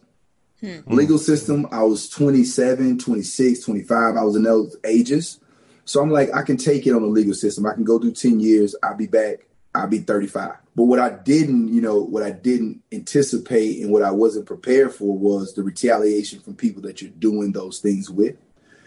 Hmm. 0.60 0.80
Legal 0.88 1.18
system, 1.18 1.68
I 1.72 1.84
was 1.84 2.10
27, 2.10 2.98
26, 2.98 3.60
25. 3.64 4.16
I 4.16 4.24
was 4.24 4.36
in 4.36 4.44
those 4.44 4.76
ages. 4.84 5.40
So 5.86 6.02
I'm 6.02 6.10
like, 6.10 6.34
I 6.34 6.42
can 6.42 6.58
take 6.58 6.86
it 6.88 6.94
on 6.94 7.02
the 7.02 7.08
legal 7.08 7.34
system. 7.34 7.66
I 7.66 7.74
can 7.74 7.84
go 7.84 8.00
do 8.00 8.12
10 8.12 8.40
years. 8.40 8.76
I'll 8.84 8.98
be 8.98 9.08
back. 9.08 9.48
I'll 9.74 9.88
be 9.88 10.00
35. 10.00 10.56
But 10.78 10.84
what 10.84 11.00
I 11.00 11.10
didn't, 11.10 11.74
you 11.74 11.82
know, 11.82 12.00
what 12.00 12.22
I 12.22 12.30
didn't 12.30 12.84
anticipate 12.92 13.82
and 13.82 13.92
what 13.92 14.04
I 14.04 14.12
wasn't 14.12 14.46
prepared 14.46 14.94
for 14.94 15.18
was 15.18 15.56
the 15.56 15.64
retaliation 15.64 16.40
from 16.40 16.54
people 16.54 16.84
that 16.84 17.02
you're 17.02 17.10
doing 17.10 17.52
those 17.52 17.80
things 17.80 18.12
with. 18.12 18.36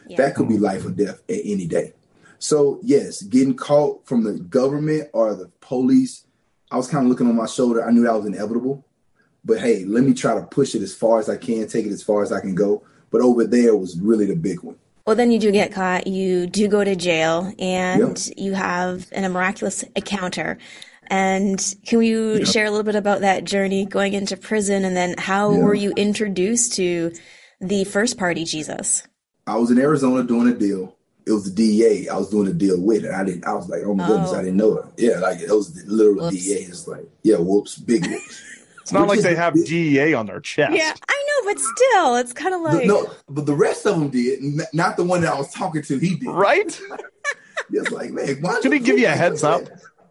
Yeah. 0.07 0.19
That 0.19 0.37
could 0.37 0.47
be 0.47 0.55
mm-hmm. 0.55 0.63
life 0.63 0.87
or 0.87 0.91
death 0.91 1.21
at 1.29 1.41
any 1.43 1.67
day. 1.67 1.95
So, 2.39 2.79
yes, 2.85 3.23
getting 3.23 3.57
caught 3.57 4.07
from 4.07 4.23
the 4.23 4.35
government 4.35 5.11
or 5.13 5.35
the 5.35 5.49
police, 5.61 6.25
I 6.71 6.77
was 6.77 6.87
kind 6.87 7.05
of 7.05 7.11
looking 7.11 7.27
on 7.27 7.35
my 7.35 7.47
shoulder. 7.47 7.85
I 7.85 7.91
knew 7.91 8.05
that 8.05 8.15
was 8.15 8.25
inevitable. 8.25 8.85
but 9.45 9.59
hey, 9.59 9.85
let 9.85 10.05
me 10.05 10.15
try 10.15 10.37
to 10.37 10.43
push 10.43 10.77
it 10.77 10.83
as 10.83 10.95
far 10.95 11.19
as 11.19 11.29
I 11.29 11.39
can, 11.39 11.67
take 11.67 11.87
it 11.87 11.93
as 11.93 12.05
far 12.05 12.23
as 12.23 12.31
I 12.31 12.41
can 12.41 12.55
go. 12.55 12.85
But 13.11 13.21
over 13.21 13.45
there 13.45 13.75
was 13.75 13.99
really 13.99 14.27
the 14.27 14.37
big 14.37 14.63
one. 14.63 14.77
Well, 15.07 15.17
then 15.17 15.33
you 15.33 15.41
do 15.41 15.51
get 15.51 15.73
caught. 15.73 16.07
You 16.07 16.47
do 16.47 16.69
go 16.69 16.85
to 16.85 16.95
jail, 16.95 17.53
and 17.59 18.17
yep. 18.29 18.37
you 18.37 18.53
have 18.53 19.09
an, 19.11 19.25
a 19.25 19.29
miraculous 19.29 19.83
encounter. 19.97 20.57
And 21.11 21.75
can 21.85 22.03
you 22.03 22.35
yep. 22.35 22.47
share 22.47 22.67
a 22.67 22.71
little 22.71 22.85
bit 22.85 22.95
about 22.95 23.23
that 23.23 23.45
journey 23.45 23.85
going 23.85 24.15
into 24.15 24.37
prison, 24.37 24.85
and 24.85 24.97
then 24.97 25.17
how 25.19 25.53
were 25.53 25.75
you 25.75 25.91
introduced 25.97 26.75
to 26.75 27.13
the 27.61 27.83
first 27.83 28.17
party 28.17 28.45
Jesus? 28.45 29.03
I 29.45 29.57
was 29.57 29.73
in 29.73 29.79
Arizona 29.81 30.23
doing 30.23 30.47
a 30.47 30.55
deal. 30.55 30.97
It 31.27 31.33
was 31.33 31.45
the 31.45 31.51
DEA. 31.51 32.09
I 32.09 32.17
was 32.17 32.31
doing 32.31 32.47
a 32.49 32.53
deal 32.53 32.81
with 32.81 33.05
it. 33.05 33.11
I 33.11 33.25
didn't. 33.25 33.45
I 33.45 33.55
was 33.55 33.69
like, 33.69 33.83
oh 33.85 33.95
my 33.95 34.05
oh. 34.05 34.09
goodness, 34.09 34.33
I 34.33 34.39
oh. 34.39 34.43
didn't 34.43 34.57
know 34.57 34.79
it. 34.79 34.85
Yeah, 34.99 35.19
like 35.19 35.41
it 35.41 35.51
was 35.51 35.85
literally 35.85 36.15
literal 36.15 36.31
whoops. 36.31 36.45
DEA. 36.45 36.55
It's 36.55 36.89
like, 36.89 37.09
yeah, 37.25 37.37
whoops, 37.37 37.77
big 37.77 38.07
whoops. 38.07 38.43
It's 38.83 38.93
not 38.93 39.09
Which 39.09 39.19
like 39.19 39.25
they 39.25 39.37
have 39.37 39.55
DEA 39.55 40.15
on 40.15 40.27
their 40.27 40.41
chest. 40.41 40.73
Yeah, 40.75 40.93
I 41.09 41.27
know, 41.29 41.53
but 41.53 41.61
still, 41.61 42.17
it's 42.17 42.33
kind 42.33 42.55
of 42.55 42.63
like 42.63 42.87
no. 42.87 43.09
But 43.29 43.47
the 43.47 43.55
rest 43.55 43.87
of 43.87 43.99
them 43.99 44.09
did. 44.09 44.41
Not 44.73 44.97
the 44.97 45.05
one 45.05 45.21
that 45.21 45.33
I 45.33 45.39
was 45.39 45.53
talking 45.53 45.83
to. 45.83 45.99
He 45.99 46.17
did. 46.17 46.29
Right. 46.29 46.81
it's 47.71 47.91
like, 47.91 48.11
man, 48.11 48.39
why 48.41 48.59
Can 48.63 48.73
he 48.73 48.79
give 48.79 48.99
you 48.99 49.07
a 49.07 49.11
heads 49.11 49.45
up? 49.45 49.63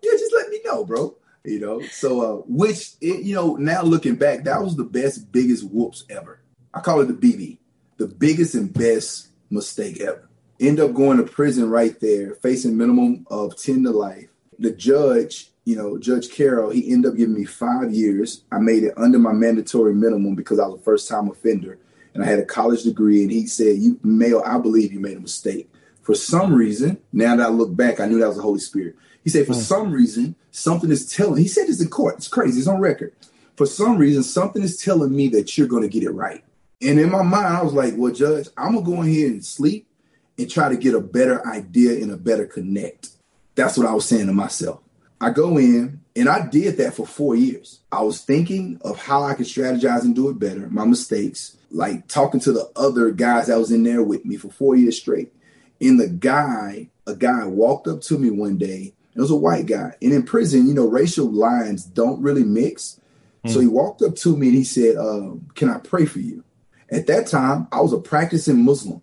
Yeah, 0.02 0.12
just 0.12 0.34
let 0.34 0.50
me 0.50 0.60
know, 0.66 0.86
bro. 0.86 1.16
You 1.44 1.60
know. 1.60 1.82
So, 1.82 2.22
uh, 2.22 2.42
which 2.48 2.92
it, 3.02 3.24
you 3.24 3.36
know, 3.36 3.56
now 3.56 3.82
looking 3.82 4.16
back, 4.16 4.44
that 4.44 4.62
was 4.62 4.76
the 4.76 4.84
best, 4.84 5.32
biggest 5.32 5.64
whoops 5.70 6.04
ever. 6.10 6.42
I 6.74 6.82
call 6.82 7.02
it 7.02 7.06
the 7.06 7.14
BB, 7.14 7.58
the 7.98 8.08
biggest 8.08 8.56
and 8.56 8.72
best 8.74 9.30
mistake 9.50 10.00
ever. 10.02 10.28
End 10.60 10.80
up 10.80 10.94
going 10.94 11.18
to 11.18 11.24
prison 11.24 11.70
right 11.70 11.98
there, 12.00 12.36
facing 12.36 12.78
minimum 12.78 13.26
of 13.32 13.56
ten 13.56 13.84
to 13.84 13.92
life. 13.92 14.28
The 14.60 14.72
judge 14.72 15.50
you 15.70 15.76
know, 15.76 16.00
Judge 16.00 16.32
Carroll, 16.32 16.72
he 16.72 16.92
ended 16.92 17.12
up 17.12 17.18
giving 17.18 17.36
me 17.36 17.46
five 17.46 17.92
years. 17.94 18.44
I 18.52 18.58
made 18.58 18.82
it 18.82 18.96
under 18.98 19.20
my 19.20 19.34
mandatory 19.34 19.94
minimum 19.94 20.34
because 20.34 20.58
I 20.58 20.66
was 20.66 20.80
a 20.80 20.84
first 20.84 21.08
time 21.08 21.30
offender 21.30 21.78
and 22.16 22.24
I 22.24 22.26
had 22.26 22.40
a 22.40 22.46
college 22.46 22.82
degree. 22.82 23.22
And 23.22 23.32
he 23.32 23.46
said, 23.46 23.78
You 23.78 24.00
male, 24.02 24.42
I 24.44 24.58
believe 24.58 24.92
you 24.92 25.00
made 25.00 25.18
a 25.18 25.20
mistake. 25.20 25.72
For 26.10 26.16
some 26.16 26.56
reason, 26.56 26.98
now 27.14 27.36
that 27.36 27.46
I 27.46 27.50
look 27.50 27.76
back, 27.76 28.00
I 28.00 28.08
knew 28.08 28.18
that 28.18 28.28
was 28.30 28.38
the 28.38 28.42
Holy 28.42 28.58
Spirit. 28.58 28.96
He 29.24 29.30
said, 29.30 29.46
For 29.46 29.54
mm. 29.54 29.62
some 29.62 29.92
reason, 29.92 30.34
something 30.50 30.90
is 30.90 31.08
telling, 31.08 31.40
he 31.40 31.48
said 31.48 31.68
this 31.68 31.82
in 31.82 31.88
court. 31.88 32.16
It's 32.16 32.28
crazy, 32.28 32.58
it's 32.58 32.68
on 32.68 32.80
record. 32.80 33.14
For 33.58 33.68
some 33.68 33.96
reason, 33.96 34.24
something 34.24 34.64
is 34.64 34.82
telling 34.82 35.16
me 35.16 35.28
that 35.28 35.56
you're 35.56 35.68
going 35.68 35.84
to 35.84 35.88
get 35.88 36.02
it 36.02 36.10
right. 36.10 36.44
And 36.82 37.00
in 37.00 37.12
my 37.12 37.22
mind, 37.22 37.56
I 37.56 37.62
was 37.62 37.74
like, 37.74 37.94
Well, 37.96 38.12
Judge, 38.12 38.48
I'm 38.58 38.74
going 38.74 38.86
to 38.86 38.92
go 38.92 39.02
in 39.04 39.08
here 39.08 39.28
and 39.28 39.46
sleep 39.46 39.86
and 40.40 40.50
try 40.50 40.68
to 40.68 40.78
get 40.78 40.96
a 40.96 41.00
better 41.00 41.46
idea 41.46 42.02
and 42.02 42.12
a 42.12 42.18
better 42.18 42.48
connect. 42.48 43.10
That's 43.54 43.78
what 43.78 43.86
I 43.86 43.94
was 43.94 44.06
saying 44.06 44.26
to 44.26 44.34
myself. 44.34 44.80
I 45.22 45.30
go 45.30 45.60
in 45.60 46.02
and 46.16 46.28
I 46.28 46.48
did 46.48 46.78
that 46.78 46.96
for 46.96 47.06
four 47.06 47.36
years. 47.36 47.82
I 47.92 48.02
was 48.02 48.22
thinking 48.22 48.82
of 48.84 48.98
how 48.98 49.22
I 49.26 49.36
could 49.36 49.46
strategize 49.46 50.02
and 50.02 50.16
do 50.16 50.30
it 50.30 50.40
better, 50.40 50.70
my 50.72 50.86
mistakes, 50.86 51.56
like 51.70 52.08
talking 52.08 52.40
to 52.40 52.52
the 52.52 52.72
other 52.76 53.12
guys 53.12 53.46
that 53.46 53.60
was 53.60 53.72
in 53.72 53.84
there 53.84 54.02
with 54.02 54.26
me 54.26 54.38
for 54.38 54.50
four 54.50 54.76
years 54.76 54.98
straight. 54.98 55.32
And 55.82 56.00
the 56.00 56.08
guy, 56.08 56.90
a 57.08 57.16
guy 57.16 57.46
walked 57.46 57.88
up 57.88 58.02
to 58.02 58.18
me 58.18 58.30
one 58.30 58.58
day. 58.58 58.94
It 59.16 59.20
was 59.20 59.32
a 59.32 59.36
white 59.36 59.66
guy. 59.66 59.96
And 60.02 60.14
in 60.14 60.24
prison, 60.24 60.68
you 60.68 60.74
know, 60.74 60.88
racial 60.88 61.30
lines 61.30 61.86
don't 61.86 62.22
really 62.22 62.44
mix. 62.44 63.00
Mm. 63.46 63.52
So 63.52 63.60
he 63.60 63.68
walked 63.68 64.02
up 64.02 64.16
to 64.18 64.36
me 64.36 64.48
and 64.48 64.58
he 64.58 64.64
said, 64.64 64.98
uh, 64.98 65.32
Can 65.56 65.70
I 65.70 65.80
pray 65.80 66.06
for 66.06 66.20
you? 66.20 66.44
At 66.92 67.08
that 67.08 67.28
time, 67.28 67.68
I 67.72 67.82
was 67.82 67.94
a 67.94 68.00
practicing 68.00 68.64
Muslim. 68.64 69.02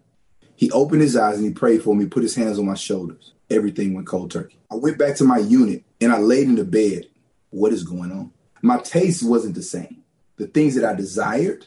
He 0.57 0.71
opened 0.71 1.03
his 1.03 1.17
eyes 1.17 1.37
and 1.37 1.47
he 1.47 1.53
prayed 1.53 1.83
for 1.83 1.95
me, 1.95 2.07
put 2.07 2.23
his 2.23 2.35
hands 2.35 2.59
on 2.59 2.67
my 2.67 2.75
shoulders. 2.75 3.33
Everything 3.51 3.95
went 3.95 4.07
cold 4.07 4.31
turkey. 4.31 4.59
I 4.71 4.75
went 4.75 4.99
back 4.99 5.17
to 5.17 5.25
my 5.25 5.39
unit 5.39 5.85
and 6.01 6.13
I 6.13 6.19
laid 6.19 6.49
in 6.49 6.57
the 6.57 6.65
bed. 6.65 7.07
What 7.51 7.73
is 7.73 7.85
going 7.85 8.11
on? 8.11 8.33
My 8.63 8.79
taste 8.79 9.23
wasn't 9.23 9.55
the 9.55 9.63
same. 9.63 10.03
The 10.37 10.47
things 10.47 10.75
that 10.75 10.85
I 10.85 10.95
desired, 10.95 11.67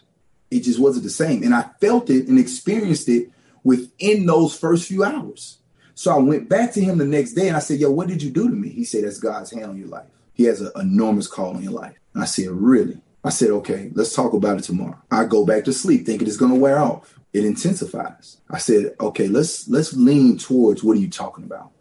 it 0.51 0.61
just 0.61 0.79
wasn't 0.79 1.03
the 1.03 1.09
same. 1.09 1.43
And 1.43 1.53
I 1.53 1.69
felt 1.79 2.09
it 2.09 2.27
and 2.27 2.37
experienced 2.37 3.07
it 3.07 3.31
within 3.63 4.25
those 4.25 4.57
first 4.57 4.87
few 4.87 5.03
hours. 5.03 5.57
So 5.95 6.13
I 6.13 6.19
went 6.19 6.47
back 6.47 6.73
to 6.73 6.81
him 6.81 6.97
the 6.97 7.05
next 7.05 7.33
day 7.33 7.47
and 7.47 7.57
I 7.57 7.59
said, 7.59 7.79
Yo, 7.79 7.91
what 7.91 8.07
did 8.07 8.23
you 8.23 8.29
do 8.29 8.47
to 8.47 8.55
me? 8.55 8.69
He 8.69 8.83
said, 8.83 9.03
That's 9.03 9.19
God's 9.19 9.51
hand 9.51 9.65
on 9.65 9.77
your 9.77 9.87
life. 9.87 10.07
He 10.33 10.45
has 10.45 10.61
an 10.61 10.71
enormous 10.75 11.27
call 11.27 11.55
on 11.55 11.63
your 11.63 11.73
life. 11.73 11.97
And 12.13 12.23
I 12.23 12.25
said, 12.25 12.47
Really? 12.49 13.01
I 13.23 13.29
said, 13.29 13.49
Okay, 13.49 13.91
let's 13.93 14.15
talk 14.15 14.33
about 14.33 14.57
it 14.57 14.63
tomorrow. 14.63 14.97
I 15.11 15.25
go 15.25 15.45
back 15.45 15.65
to 15.65 15.73
sleep 15.73 16.05
thinking 16.05 16.27
it's 16.27 16.37
going 16.37 16.53
to 16.53 16.59
wear 16.59 16.79
off. 16.79 17.19
It 17.33 17.45
intensifies. 17.45 18.37
I 18.49 18.59
said, 18.59 18.95
Okay, 18.99 19.27
let's 19.27 19.67
let's 19.67 19.93
lean 19.93 20.37
towards 20.37 20.83
what 20.83 20.97
are 20.97 21.01
you 21.01 21.09
talking 21.09 21.43
about? 21.43 21.71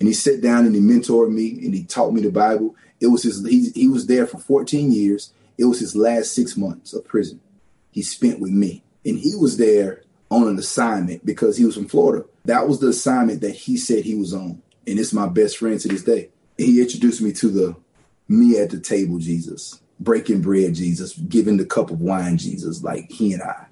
and 0.00 0.08
he 0.08 0.14
sat 0.14 0.42
down 0.42 0.66
and 0.66 0.74
he 0.74 0.80
mentored 0.80 1.32
me 1.32 1.50
and 1.64 1.74
he 1.74 1.84
taught 1.84 2.12
me 2.12 2.20
the 2.20 2.30
Bible. 2.30 2.74
It 3.00 3.06
was 3.06 3.22
his 3.22 3.46
he, 3.46 3.70
he 3.70 3.88
was 3.88 4.06
there 4.06 4.26
for 4.26 4.38
14 4.38 4.92
years. 4.92 5.32
It 5.56 5.64
was 5.64 5.80
his 5.80 5.94
last 5.94 6.34
six 6.34 6.56
months 6.56 6.92
of 6.92 7.04
prison 7.04 7.40
he 7.90 8.02
spent 8.02 8.40
with 8.40 8.50
me. 8.50 8.82
And 9.06 9.18
he 9.18 9.34
was 9.36 9.56
there 9.56 10.02
on 10.34 10.48
an 10.48 10.58
assignment 10.58 11.24
because 11.24 11.56
he 11.56 11.64
was 11.64 11.74
from 11.74 11.86
Florida. 11.86 12.24
That 12.44 12.68
was 12.68 12.80
the 12.80 12.88
assignment 12.88 13.40
that 13.42 13.54
he 13.54 13.76
said 13.76 14.04
he 14.04 14.14
was 14.14 14.34
on. 14.34 14.62
And 14.86 14.98
it's 14.98 15.12
my 15.12 15.28
best 15.28 15.58
friend 15.58 15.80
to 15.80 15.88
this 15.88 16.04
day. 16.04 16.30
He 16.58 16.80
introduced 16.80 17.22
me 17.22 17.32
to 17.32 17.48
the 17.48 17.76
me 18.28 18.58
at 18.58 18.70
the 18.70 18.80
table 18.80 19.18
Jesus, 19.18 19.80
breaking 20.00 20.42
bread 20.42 20.74
Jesus, 20.74 21.14
giving 21.14 21.56
the 21.56 21.66
cup 21.66 21.90
of 21.90 22.00
wine 22.00 22.38
Jesus, 22.38 22.82
like 22.82 23.10
he 23.10 23.32
and 23.32 23.42
I, 23.42 23.66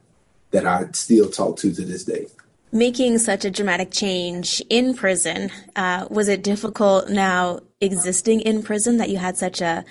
that 0.50 0.66
I 0.66 0.90
still 0.92 1.31
talk 1.31 1.57
to 1.59 1.73
to 1.73 1.85
this 1.85 2.04
day 2.04 2.26
making 2.73 3.19
such 3.19 3.45
a 3.45 3.50
dramatic 3.50 3.90
change 3.90 4.62
in 4.71 4.95
prison, 4.95 5.50
uh, 5.76 6.07
was 6.11 6.28
it 6.28 6.42
difficult 6.42 7.11
now 7.11 7.61
existing 7.83 8.40
in 8.40 8.62
prison 8.62 8.97
that 8.97 9.11
you 9.11 9.19
had 9.19 9.37
such 9.37 9.61
a 9.61 9.85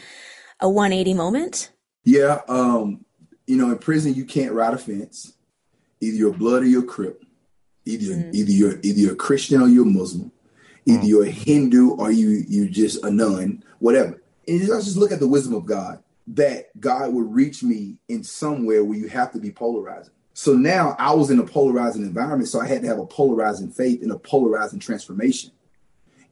a 0.62 0.70
180 0.70 1.13
moment? 1.13 1.72
Yeah, 2.04 2.42
um, 2.48 3.06
you 3.48 3.58
know, 3.58 3.72
in 3.72 3.78
prison 3.78 4.13
you 4.13 4.25
can't 4.25 4.54
ride 4.54 4.74
a 4.74 4.78
fence. 4.78 5.34
Either 6.01 6.17
you're 6.17 6.34
blood 6.34 6.63
or 6.63 6.67
you're 6.67 6.84
crip. 6.84 7.24
Either 7.86 8.13
mm. 8.13 8.34
either 8.34 8.51
you're 8.51 8.79
either 8.84 9.00
you're 9.00 9.13
a 9.13 9.17
Christian 9.17 9.62
or 9.62 9.67
you're 9.67 9.86
Muslim. 9.86 10.31
Either 10.86 11.03
mm. 11.03 11.08
you're 11.08 11.25
a 11.25 11.31
Hindu 11.31 11.91
or 11.91 12.12
you 12.12 12.43
you 12.48 12.70
just 12.70 13.03
a 13.03 13.12
nun, 13.12 13.63
whatever. 13.79 14.22
And 14.48 14.62
I 14.63 14.81
just 14.81 14.98
look 14.98 15.12
at 15.12 15.20
the 15.20 15.27
wisdom 15.27 15.53
of 15.53 15.65
God 15.65 16.03
that 16.27 16.70
God 16.79 17.13
would 17.13 17.34
reach 17.34 17.63
me 17.63 17.98
in 18.08 18.24
somewhere 18.24 18.84
where 18.84 18.98
you 18.98 19.08
have 19.08 19.31
to 19.34 19.39
be 19.39 19.51
polarizing. 19.51 20.13
So 20.34 20.53
now 20.53 20.96
I 20.98 21.13
was 21.13 21.29
in 21.29 21.39
a 21.39 21.46
polarizing 21.46 22.03
environment, 22.03 22.50
so 22.50 22.62
I 22.62 22.67
had 22.67 22.81
to 22.81 22.88
have 22.88 23.00
a 23.00 23.05
polarizing 23.05 23.70
faith 23.70 24.01
and 24.01 24.12
a 24.12 24.17
polarizing 24.17 24.79
transformation. 24.79 25.51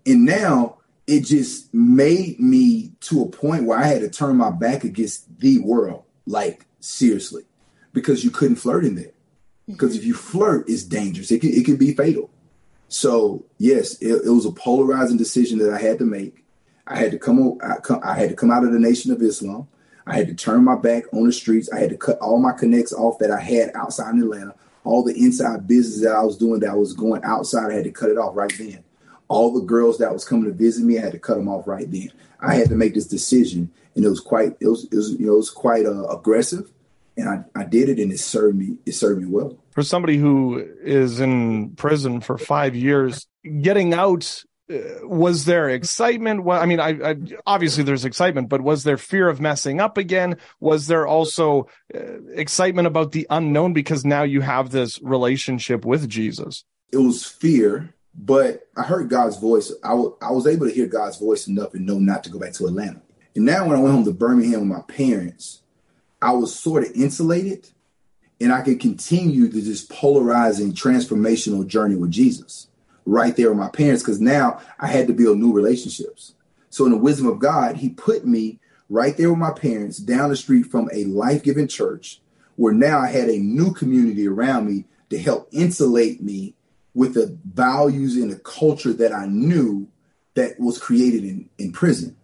And 0.05 0.25
now 0.25 0.77
it 1.05 1.25
just 1.25 1.73
made 1.73 2.39
me 2.39 2.93
to 3.01 3.23
a 3.23 3.29
point 3.29 3.65
where 3.65 3.77
I 3.77 3.85
had 3.85 4.01
to 4.01 4.09
turn 4.09 4.38
my 4.38 4.51
back 4.51 4.83
against 4.83 5.39
the 5.39 5.59
world, 5.59 6.03
like 6.25 6.65
seriously, 6.79 7.43
because 7.93 8.23
you 8.23 8.31
couldn't 8.31 8.55
flirt 8.55 8.85
in 8.85 8.95
there. 8.95 9.11
Because 9.69 9.95
if 9.95 10.03
you 10.03 10.13
flirt, 10.13 10.67
it's 10.67 10.83
dangerous. 10.83 11.31
It 11.31 11.41
can, 11.41 11.51
it 11.51 11.63
can 11.65 11.77
be 11.77 11.93
fatal. 11.93 12.29
So 12.88 13.45
yes, 13.59 14.01
it, 14.01 14.25
it 14.25 14.29
was 14.29 14.45
a 14.45 14.51
polarizing 14.51 15.17
decision 15.17 15.59
that 15.59 15.71
I 15.71 15.79
had 15.79 15.99
to 15.99 16.05
make. 16.05 16.43
I 16.88 16.97
had 16.97 17.11
to 17.11 17.19
come, 17.19 17.59
I, 17.61 17.75
I 18.03 18.15
had 18.15 18.29
to 18.29 18.35
come 18.35 18.49
out 18.49 18.63
of 18.63 18.71
the 18.71 18.79
Nation 18.79 19.11
of 19.11 19.21
Islam. 19.21 19.67
I 20.07 20.15
had 20.15 20.27
to 20.27 20.33
turn 20.33 20.63
my 20.63 20.75
back 20.75 21.03
on 21.13 21.25
the 21.25 21.31
streets. 21.31 21.71
I 21.71 21.79
had 21.79 21.91
to 21.91 21.97
cut 21.97 22.17
all 22.17 22.39
my 22.39 22.51
connects 22.51 22.91
off 22.91 23.19
that 23.19 23.29
I 23.29 23.39
had 23.39 23.71
outside 23.75 24.15
in 24.15 24.23
Atlanta. 24.23 24.55
All 24.83 25.03
the 25.03 25.13
inside 25.13 25.67
business 25.67 26.01
that 26.01 26.15
I 26.15 26.23
was 26.23 26.35
doing 26.35 26.61
that 26.61 26.71
I 26.71 26.75
was 26.75 26.93
going 26.93 27.23
outside, 27.23 27.71
I 27.71 27.75
had 27.75 27.83
to 27.83 27.91
cut 27.91 28.09
it 28.09 28.17
off 28.17 28.35
right 28.35 28.51
then. 28.57 28.83
All 29.27 29.53
the 29.53 29.61
girls 29.61 29.99
that 29.99 30.11
was 30.11 30.25
coming 30.25 30.45
to 30.45 30.51
visit 30.51 30.83
me, 30.83 30.97
I 30.97 31.01
had 31.01 31.11
to 31.11 31.19
cut 31.19 31.35
them 31.35 31.47
off 31.47 31.67
right 31.67 31.89
then. 31.91 32.11
I 32.39 32.55
had 32.55 32.69
to 32.69 32.75
make 32.75 32.95
this 32.95 33.05
decision, 33.05 33.69
and 33.95 34.03
it 34.03 34.09
was 34.09 34.21
quite, 34.21 34.57
it 34.59 34.67
was, 34.67 34.85
it 34.85 34.95
was 34.95 35.11
you 35.11 35.27
know, 35.27 35.33
it 35.33 35.38
was 35.38 35.51
quite 35.51 35.85
uh, 35.85 36.07
aggressive, 36.07 36.71
and 37.19 37.29
I, 37.29 37.61
I 37.61 37.65
did 37.65 37.89
it, 37.89 37.99
and 37.99 38.11
it 38.11 38.19
served 38.19 38.57
me, 38.57 38.77
it 38.85 38.93
served 38.93 39.21
me 39.21 39.27
well. 39.27 39.57
For 39.71 39.83
somebody 39.83 40.17
who 40.17 40.65
is 40.83 41.19
in 41.19 41.75
prison 41.75 42.21
for 42.21 42.38
five 42.38 42.75
years, 42.75 43.27
getting 43.61 43.93
out 43.93 44.43
was 45.01 45.45
there 45.45 45.69
excitement? 45.69 46.43
Well, 46.43 46.61
I 46.61 46.65
mean, 46.65 46.79
I, 46.79 46.89
I, 46.89 47.15
obviously 47.45 47.83
there's 47.83 48.05
excitement, 48.05 48.49
but 48.49 48.61
was 48.61 48.83
there 48.83 48.97
fear 48.97 49.27
of 49.27 49.41
messing 49.41 49.81
up 49.81 49.97
again? 49.97 50.38
Was 50.59 50.88
there 50.88 51.07
also 51.07 51.67
uh, 51.93 52.21
excitement 52.33 52.88
about 52.88 53.11
the 53.11 53.25
unknown 53.29 53.73
because 53.73 54.05
now 54.05 54.23
you 54.23 54.41
have 54.41 54.69
this 54.69 55.01
relationship 55.01 55.85
with 55.85 56.07
Jesus? 56.07 56.65
It 56.91 56.97
was 56.97 57.25
fear, 57.25 57.95
but 58.13 58.67
I 58.77 58.83
heard 58.83 59.09
God's 59.09 59.38
voice. 59.38 59.73
I, 59.83 59.89
w- 59.89 60.15
I 60.21 60.31
was 60.31 60.45
able 60.45 60.67
to 60.67 60.73
hear 60.73 60.85
God's 60.85 61.17
voice 61.17 61.47
enough 61.47 61.73
and 61.73 61.85
know 61.85 61.97
not 61.97 62.23
to 62.25 62.29
go 62.29 62.38
back 62.38 62.53
to 62.53 62.67
Atlanta. 62.67 63.01
And 63.35 63.45
now 63.45 63.67
when 63.67 63.77
I 63.77 63.81
went 63.81 63.93
home 63.95 64.05
to 64.05 64.13
Birmingham 64.13 64.61
with 64.61 64.77
my 64.77 64.81
parents, 64.81 65.61
I 66.21 66.31
was 66.31 66.57
sort 66.57 66.83
of 66.83 66.91
insulated 66.93 67.69
and 68.41 68.53
I 68.53 68.61
could 68.61 68.79
continue 68.79 69.49
to 69.49 69.61
this 69.61 69.85
polarizing 69.85 70.73
transformational 70.73 71.65
journey 71.67 71.95
with 71.95 72.11
Jesus 72.11 72.67
right 73.05 73.35
there 73.35 73.49
with 73.49 73.57
my 73.57 73.69
parents 73.69 74.03
because 74.03 74.21
now 74.21 74.61
I 74.79 74.88
had 74.88 75.07
to 75.07 75.13
build 75.13 75.39
new 75.39 75.51
relationships. 75.51 76.35
So, 76.69 76.85
in 76.85 76.91
the 76.91 76.97
wisdom 76.97 77.27
of 77.27 77.39
God, 77.39 77.77
He 77.77 77.89
put 77.89 78.25
me 78.25 78.59
right 78.89 79.15
there 79.17 79.29
with 79.29 79.39
my 79.39 79.51
parents 79.51 79.97
down 79.97 80.29
the 80.29 80.35
street 80.35 80.63
from 80.63 80.89
a 80.93 81.05
life 81.05 81.43
giving 81.43 81.67
church 81.67 82.21
where 82.55 82.73
now 82.73 82.99
I 82.99 83.07
had 83.07 83.29
a 83.29 83.39
new 83.39 83.73
community 83.73 84.27
around 84.27 84.67
me 84.67 84.85
to 85.09 85.17
help 85.17 85.47
insulate 85.51 86.21
me 86.21 86.55
with 86.93 87.13
the 87.13 87.38
values 87.45 88.17
and 88.17 88.31
the 88.31 88.39
culture 88.39 88.93
that 88.93 89.13
I 89.13 89.25
knew 89.27 89.88
that 90.35 90.59
was 90.59 90.77
created 90.77 91.23
in, 91.23 91.49
in 91.57 91.71
prison. 91.71 92.15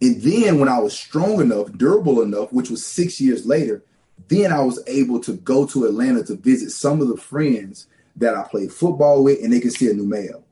And 0.00 0.22
then 0.22 0.58
when 0.58 0.68
I 0.68 0.78
was 0.78 0.98
strong 0.98 1.40
enough, 1.40 1.72
durable 1.72 2.22
enough, 2.22 2.52
which 2.52 2.70
was 2.70 2.84
six 2.84 3.20
years 3.20 3.46
later, 3.46 3.82
then 4.28 4.52
I 4.52 4.60
was 4.60 4.82
able 4.86 5.20
to 5.20 5.34
go 5.34 5.66
to 5.66 5.84
Atlanta 5.86 6.24
to 6.24 6.36
visit 6.36 6.70
some 6.70 7.00
of 7.00 7.08
the 7.08 7.16
friends 7.16 7.86
that 8.16 8.34
I 8.34 8.42
played 8.44 8.72
football 8.72 9.24
with, 9.24 9.42
and 9.42 9.52
they 9.52 9.60
could 9.60 9.72
see 9.72 9.90
a 9.90 9.94
new 9.94 10.06
mail. 10.06 10.44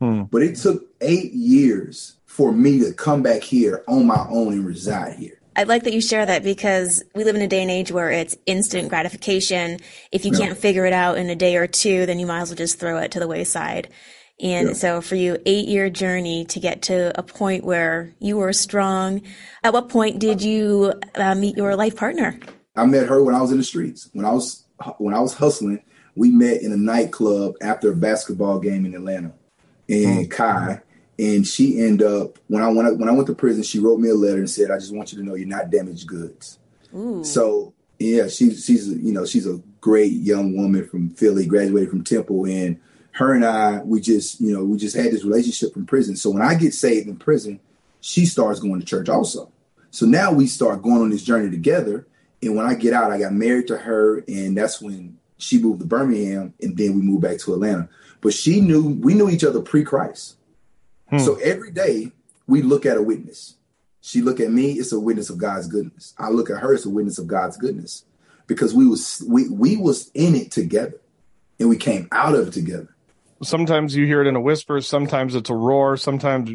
Hmm. 0.00 0.24
But 0.24 0.42
it 0.42 0.56
took 0.56 0.84
eight 1.00 1.32
years 1.32 2.16
for 2.24 2.52
me 2.52 2.80
to 2.80 2.92
come 2.92 3.22
back 3.22 3.42
here 3.42 3.84
on 3.88 4.06
my 4.06 4.26
own 4.28 4.52
and 4.52 4.66
reside 4.66 5.18
here. 5.18 5.40
I 5.56 5.62
like 5.62 5.84
that 5.84 5.94
you 5.94 6.02
share 6.02 6.26
that 6.26 6.44
because 6.44 7.02
we 7.14 7.24
live 7.24 7.34
in 7.34 7.40
a 7.40 7.48
day 7.48 7.62
and 7.62 7.70
age 7.70 7.90
where 7.90 8.10
it's 8.10 8.36
instant 8.44 8.90
gratification. 8.90 9.78
If 10.12 10.26
you 10.26 10.32
yeah. 10.32 10.38
can't 10.38 10.58
figure 10.58 10.84
it 10.84 10.92
out 10.92 11.16
in 11.16 11.30
a 11.30 11.34
day 11.34 11.56
or 11.56 11.66
two, 11.66 12.04
then 12.04 12.18
you 12.18 12.26
might 12.26 12.40
as 12.40 12.50
well 12.50 12.56
just 12.56 12.78
throw 12.78 12.98
it 12.98 13.12
to 13.12 13.20
the 13.20 13.26
wayside. 13.26 13.88
And 14.40 14.68
yeah. 14.68 14.74
so 14.74 15.00
for 15.00 15.14
you, 15.14 15.38
eight 15.46 15.66
year 15.66 15.88
journey 15.88 16.44
to 16.46 16.60
get 16.60 16.82
to 16.82 17.18
a 17.18 17.22
point 17.22 17.64
where 17.64 18.14
you 18.18 18.36
were 18.36 18.52
strong. 18.52 19.22
At 19.64 19.72
what 19.72 19.88
point 19.88 20.18
did 20.18 20.42
you 20.42 20.92
uh, 21.14 21.34
meet 21.34 21.56
your 21.56 21.74
life 21.74 21.96
partner? 21.96 22.38
I 22.76 22.84
met 22.84 23.08
her 23.08 23.22
when 23.22 23.34
I 23.34 23.40
was 23.40 23.50
in 23.50 23.58
the 23.58 23.64
streets. 23.64 24.10
When 24.12 24.26
I 24.26 24.32
was 24.32 24.64
when 24.98 25.14
I 25.14 25.20
was 25.20 25.34
hustling, 25.34 25.82
we 26.14 26.30
met 26.30 26.60
in 26.60 26.72
a 26.72 26.76
nightclub 26.76 27.54
after 27.62 27.92
a 27.92 27.96
basketball 27.96 28.58
game 28.58 28.84
in 28.84 28.94
Atlanta. 28.94 29.32
And 29.88 30.26
mm. 30.26 30.30
Kai, 30.30 30.80
and 31.18 31.46
she 31.46 31.80
ended 31.80 32.06
up 32.06 32.38
when 32.48 32.62
I 32.62 32.68
went 32.68 32.98
when 32.98 33.08
I 33.08 33.12
went 33.12 33.28
to 33.28 33.34
prison, 33.34 33.62
she 33.62 33.78
wrote 33.78 34.00
me 34.00 34.10
a 34.10 34.14
letter 34.14 34.38
and 34.38 34.50
said, 34.50 34.70
"I 34.70 34.78
just 34.78 34.94
want 34.94 35.12
you 35.12 35.18
to 35.18 35.24
know 35.24 35.34
you're 35.34 35.48
not 35.48 35.70
damaged 35.70 36.06
goods." 36.06 36.58
Ooh. 36.94 37.24
So 37.24 37.72
yeah, 37.98 38.28
she's 38.28 38.64
she's 38.64 38.88
you 38.88 39.12
know 39.12 39.24
she's 39.24 39.46
a 39.46 39.62
great 39.80 40.12
young 40.12 40.56
woman 40.56 40.86
from 40.86 41.10
Philly, 41.10 41.46
graduated 41.46 41.88
from 41.88 42.04
Temple, 42.04 42.44
and 42.44 42.78
her 43.16 43.32
and 43.32 43.44
I 43.44 43.78
we 43.82 44.00
just 44.00 44.40
you 44.40 44.52
know 44.52 44.62
we 44.64 44.76
just 44.76 44.94
had 44.94 45.10
this 45.10 45.24
relationship 45.24 45.72
from 45.72 45.86
prison. 45.86 46.16
So 46.16 46.30
when 46.30 46.42
I 46.42 46.54
get 46.54 46.74
saved 46.74 47.08
in 47.08 47.16
prison, 47.16 47.60
she 48.00 48.26
starts 48.26 48.60
going 48.60 48.78
to 48.78 48.86
church 48.86 49.08
also. 49.08 49.50
So 49.90 50.04
now 50.04 50.32
we 50.32 50.46
start 50.46 50.82
going 50.82 51.00
on 51.00 51.10
this 51.10 51.24
journey 51.24 51.50
together. 51.50 52.06
And 52.42 52.54
when 52.54 52.66
I 52.66 52.74
get 52.74 52.92
out, 52.92 53.10
I 53.10 53.18
got 53.18 53.32
married 53.32 53.68
to 53.68 53.78
her, 53.78 54.18
and 54.28 54.56
that's 54.56 54.80
when 54.80 55.16
she 55.38 55.58
moved 55.58 55.80
to 55.80 55.86
Birmingham, 55.86 56.52
and 56.60 56.76
then 56.76 56.94
we 56.94 57.00
moved 57.00 57.22
back 57.22 57.38
to 57.38 57.54
Atlanta. 57.54 57.88
But 58.20 58.34
she 58.34 58.60
knew 58.60 58.90
we 59.00 59.14
knew 59.14 59.30
each 59.30 59.44
other 59.44 59.62
pre-Christ. 59.62 60.36
Hmm. 61.08 61.18
So 61.18 61.36
every 61.36 61.70
day 61.70 62.12
we 62.46 62.60
look 62.60 62.84
at 62.84 62.98
a 62.98 63.02
witness. 63.02 63.56
She 64.02 64.20
look 64.20 64.38
at 64.40 64.50
me, 64.50 64.72
it's 64.72 64.92
a 64.92 65.00
witness 65.00 65.30
of 65.30 65.38
God's 65.38 65.66
goodness. 65.66 66.14
I 66.18 66.28
look 66.28 66.50
at 66.50 66.58
her, 66.58 66.74
it's 66.74 66.86
a 66.86 66.90
witness 66.90 67.18
of 67.18 67.26
God's 67.26 67.56
goodness. 67.56 68.04
Because 68.46 68.74
we 68.74 68.86
was 68.86 69.24
we 69.26 69.48
we 69.48 69.76
was 69.76 70.10
in 70.12 70.34
it 70.36 70.52
together 70.52 71.00
and 71.58 71.68
we 71.68 71.76
came 71.76 72.08
out 72.12 72.34
of 72.34 72.48
it 72.48 72.52
together. 72.52 72.94
Sometimes 73.42 73.94
you 73.94 74.06
hear 74.06 74.22
it 74.22 74.26
in 74.26 74.36
a 74.36 74.40
whisper, 74.40 74.80
sometimes 74.80 75.34
it's 75.34 75.50
a 75.50 75.54
roar, 75.54 75.96
sometimes 75.96 76.50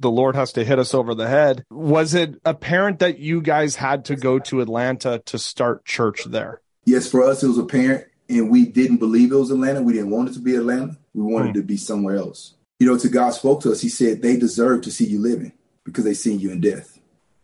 the 0.00 0.10
Lord 0.10 0.36
has 0.36 0.52
to 0.52 0.64
hit 0.64 0.78
us 0.78 0.94
over 0.94 1.14
the 1.14 1.28
head. 1.28 1.64
Was 1.70 2.14
it 2.14 2.34
apparent 2.44 2.98
that 2.98 3.18
you 3.18 3.40
guys 3.40 3.76
had 3.76 4.04
to 4.06 4.16
go 4.16 4.38
to 4.40 4.60
Atlanta 4.60 5.22
to 5.26 5.38
start 5.38 5.84
church 5.84 6.24
there? 6.24 6.60
Yes, 6.84 7.10
for 7.10 7.24
us 7.24 7.42
it 7.42 7.48
was 7.48 7.58
apparent 7.58 8.06
and 8.28 8.50
we 8.50 8.66
didn't 8.66 8.98
believe 8.98 9.32
it 9.32 9.36
was 9.36 9.50
Atlanta. 9.50 9.82
We 9.82 9.94
didn't 9.94 10.10
want 10.10 10.28
it 10.28 10.32
to 10.34 10.40
be 10.40 10.54
Atlanta. 10.54 10.98
We 11.14 11.22
wanted 11.22 11.48
hmm. 11.48 11.60
to 11.60 11.62
be 11.62 11.76
somewhere 11.76 12.16
else 12.16 12.54
you 12.78 12.86
know, 12.86 12.98
to 12.98 13.08
God 13.08 13.30
spoke 13.30 13.62
to 13.62 13.72
us. 13.72 13.80
He 13.80 13.88
said 13.88 14.22
they 14.22 14.36
deserve 14.36 14.82
to 14.82 14.90
see 14.90 15.06
you 15.06 15.20
living 15.20 15.52
because 15.84 16.04
they 16.04 16.14
seen 16.14 16.38
you 16.38 16.50
in 16.50 16.60
death. 16.60 16.98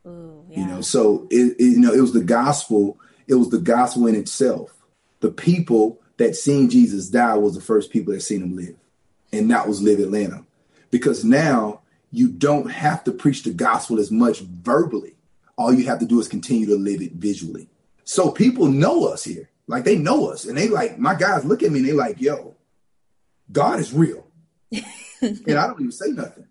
Ooh, 0.06 0.44
yeah. 0.48 0.60
You 0.60 0.66
know, 0.66 0.80
so 0.80 1.26
it, 1.30 1.56
it, 1.58 1.64
you 1.64 1.80
know 1.80 1.92
it 1.92 2.00
was 2.00 2.12
the 2.12 2.24
gospel. 2.24 2.98
It 3.26 3.34
was 3.34 3.50
the 3.50 3.58
gospel 3.58 4.06
in 4.06 4.14
itself. 4.14 4.72
The 5.20 5.30
people 5.30 6.00
that 6.16 6.36
seen 6.36 6.70
Jesus 6.70 7.08
die 7.08 7.34
was 7.34 7.54
the 7.54 7.60
first 7.60 7.90
people 7.90 8.12
that 8.12 8.20
seen 8.20 8.42
him 8.42 8.56
live, 8.56 8.76
and 9.32 9.50
that 9.50 9.68
was 9.68 9.82
Live 9.82 9.98
Atlanta. 9.98 10.44
Because 10.90 11.24
now 11.24 11.80
you 12.10 12.28
don't 12.28 12.70
have 12.70 13.02
to 13.04 13.12
preach 13.12 13.42
the 13.42 13.52
gospel 13.52 13.98
as 13.98 14.10
much 14.10 14.40
verbally. 14.40 15.14
All 15.56 15.72
you 15.72 15.86
have 15.86 15.98
to 15.98 16.06
do 16.06 16.20
is 16.20 16.28
continue 16.28 16.66
to 16.66 16.76
live 16.76 17.02
it 17.02 17.12
visually. 17.12 17.68
So 18.04 18.30
people 18.30 18.66
know 18.66 19.06
us 19.06 19.24
here, 19.24 19.48
like 19.66 19.84
they 19.84 19.96
know 19.96 20.28
us, 20.28 20.44
and 20.44 20.56
they 20.56 20.68
like 20.68 20.98
my 20.98 21.14
guys 21.14 21.44
look 21.44 21.62
at 21.62 21.72
me 21.72 21.80
and 21.80 21.88
they 21.88 21.92
like, 21.92 22.20
"Yo, 22.20 22.54
God 23.50 23.80
is 23.80 23.92
real." 23.92 24.26
and 25.20 25.58
I 25.58 25.66
don't 25.66 25.80
even 25.80 25.92
say 25.92 26.10
nothing. 26.10 26.46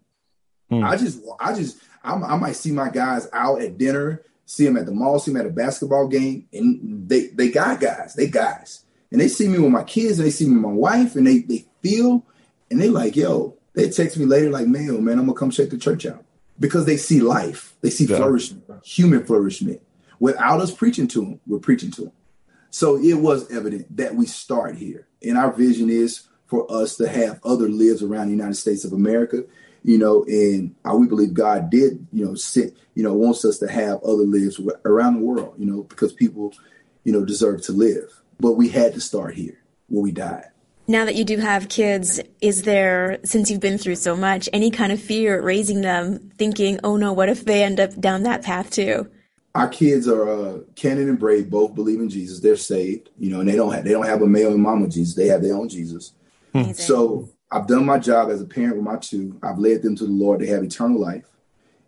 Hmm. 0.69 0.83
I 0.83 0.97
just, 0.97 1.21
I 1.39 1.53
just, 1.53 1.77
I'm, 2.03 2.23
i 2.23 2.35
might 2.35 2.55
see 2.55 2.71
my 2.71 2.89
guys 2.89 3.27
out 3.33 3.61
at 3.61 3.77
dinner, 3.77 4.23
see 4.45 4.65
them 4.65 4.77
at 4.77 4.85
the 4.85 4.91
mall, 4.91 5.19
see 5.19 5.31
them 5.31 5.41
at 5.41 5.47
a 5.47 5.53
basketball 5.53 6.07
game, 6.07 6.47
and 6.51 7.07
they, 7.07 7.27
they 7.27 7.49
got 7.49 7.79
guys, 7.79 8.13
they 8.15 8.27
guys, 8.27 8.83
and 9.13 9.21
they 9.21 9.27
see 9.29 9.47
me 9.47 9.59
with 9.59 9.71
my 9.71 9.83
kids, 9.83 10.17
and 10.17 10.25
they 10.25 10.31
see 10.31 10.47
me 10.47 10.55
with 10.55 10.63
my 10.63 10.73
wife, 10.73 11.15
and 11.15 11.25
they, 11.25 11.39
they 11.39 11.65
feel, 11.81 12.25
and 12.69 12.81
they 12.81 12.89
like, 12.89 13.15
yo, 13.15 13.55
they 13.75 13.89
text 13.89 14.17
me 14.17 14.25
later 14.25 14.49
like, 14.49 14.67
man, 14.67 15.05
man, 15.05 15.19
I'm 15.19 15.27
gonna 15.27 15.37
come 15.37 15.51
check 15.51 15.69
the 15.69 15.77
church 15.77 16.05
out 16.05 16.25
because 16.59 16.85
they 16.85 16.97
see 16.97 17.21
life, 17.21 17.75
they 17.81 17.91
see 17.91 18.05
yeah. 18.05 18.17
flourishment, 18.17 18.63
human 18.83 19.23
flourishment. 19.23 19.81
Without 20.19 20.61
us 20.61 20.71
preaching 20.71 21.07
to 21.09 21.21
them, 21.21 21.39
we're 21.45 21.59
preaching 21.59 21.91
to 21.91 22.01
them. 22.05 22.11
So 22.71 22.97
it 22.97 23.13
was 23.13 23.49
evident 23.51 23.95
that 23.97 24.15
we 24.15 24.25
start 24.25 24.77
here, 24.77 25.07
and 25.21 25.37
our 25.37 25.51
vision 25.51 25.91
is 25.91 26.27
for 26.47 26.69
us 26.71 26.97
to 26.97 27.07
have 27.07 27.39
other 27.43 27.69
lives 27.69 28.01
around 28.01 28.27
the 28.27 28.33
United 28.33 28.55
States 28.55 28.83
of 28.83 28.93
America, 28.93 29.43
you 29.83 29.99
know, 29.99 30.23
and 30.23 30.73
uh, 30.85 30.95
we 30.95 31.05
believe 31.05 31.35
God 31.35 31.69
did, 31.69 32.07
you 32.11 32.25
know, 32.25 32.33
sit, 32.33 32.75
you 32.95 33.03
know, 33.03 33.13
wants 33.13 33.45
us 33.45 33.59
to 33.59 33.67
have 33.67 34.01
other 34.03 34.25
lives 34.25 34.59
around 34.85 35.15
the 35.15 35.25
world, 35.25 35.53
you 35.59 35.67
know, 35.67 35.83
because 35.83 36.13
people, 36.13 36.51
you 37.03 37.13
know, 37.13 37.23
deserve 37.23 37.61
to 37.63 37.73
live. 37.73 38.22
But 38.43 38.53
we 38.53 38.69
had 38.69 38.93
to 38.93 39.01
start 39.01 39.33
here 39.33 39.57
where 39.87 40.03
we 40.03 40.11
died. 40.11 40.49
Now 40.85 41.05
that 41.05 41.15
you 41.15 41.23
do 41.23 41.37
have 41.37 41.69
kids, 41.69 42.19
is 42.41 42.63
there, 42.63 43.19
since 43.23 43.49
you've 43.49 43.61
been 43.61 43.77
through 43.77 43.95
so 43.95 44.17
much, 44.17 44.49
any 44.51 44.69
kind 44.69 44.91
of 44.91 45.01
fear 45.01 45.41
raising 45.41 45.79
them, 45.79 46.29
thinking, 46.37 46.77
oh 46.83 46.97
no, 46.97 47.13
what 47.13 47.29
if 47.29 47.45
they 47.45 47.63
end 47.63 47.79
up 47.79 47.97
down 47.99 48.23
that 48.23 48.43
path 48.43 48.69
too? 48.69 49.09
Our 49.55 49.69
kids 49.69 50.09
are 50.09 50.27
uh, 50.27 50.59
Cannon 50.75 51.07
and 51.07 51.17
Brave 51.17 51.49
both 51.49 51.73
believe 51.73 52.01
in 52.01 52.09
Jesus. 52.09 52.41
They're 52.41 52.57
saved, 52.57 53.11
you 53.17 53.29
know, 53.29 53.39
and 53.39 53.47
they 53.47 53.55
don't 53.55 53.71
have 53.71 53.85
they 53.85 53.91
don't 53.91 54.07
have 54.07 54.21
a 54.21 54.27
male 54.27 54.51
and 54.51 54.61
mama 54.61 54.89
Jesus. 54.89 55.15
They 55.15 55.27
have 55.27 55.41
their 55.41 55.55
own 55.55 55.69
Jesus. 55.69 56.11
Amazing. 56.53 56.73
So 56.73 57.29
I've 57.49 57.67
done 57.67 57.85
my 57.85 57.99
job 57.99 58.29
as 58.29 58.41
a 58.41 58.45
parent 58.45 58.75
with 58.75 58.83
my 58.83 58.97
two. 58.97 59.39
I've 59.41 59.59
led 59.59 59.83
them 59.83 59.95
to 59.95 60.05
the 60.05 60.11
Lord. 60.11 60.41
They 60.41 60.47
have 60.47 60.63
eternal 60.63 60.99
life. 60.99 61.23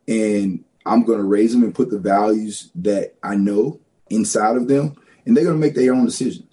And 0.08 0.64
I'm 0.86 1.04
going 1.04 1.18
to 1.18 1.26
raise 1.26 1.52
them 1.52 1.64
and 1.64 1.76
put 1.76 1.90
the 1.90 2.00
values 2.00 2.70
that 2.76 3.16
I 3.24 3.36
know 3.36 3.82
inside 4.10 4.56
of 4.56 4.68
them. 4.68 4.96
And 5.26 5.36
they're 5.36 5.44
going 5.44 5.60
to 5.60 5.62
make 5.62 5.74
their 5.74 5.94
own 5.94 6.06
decisions. 6.06 6.45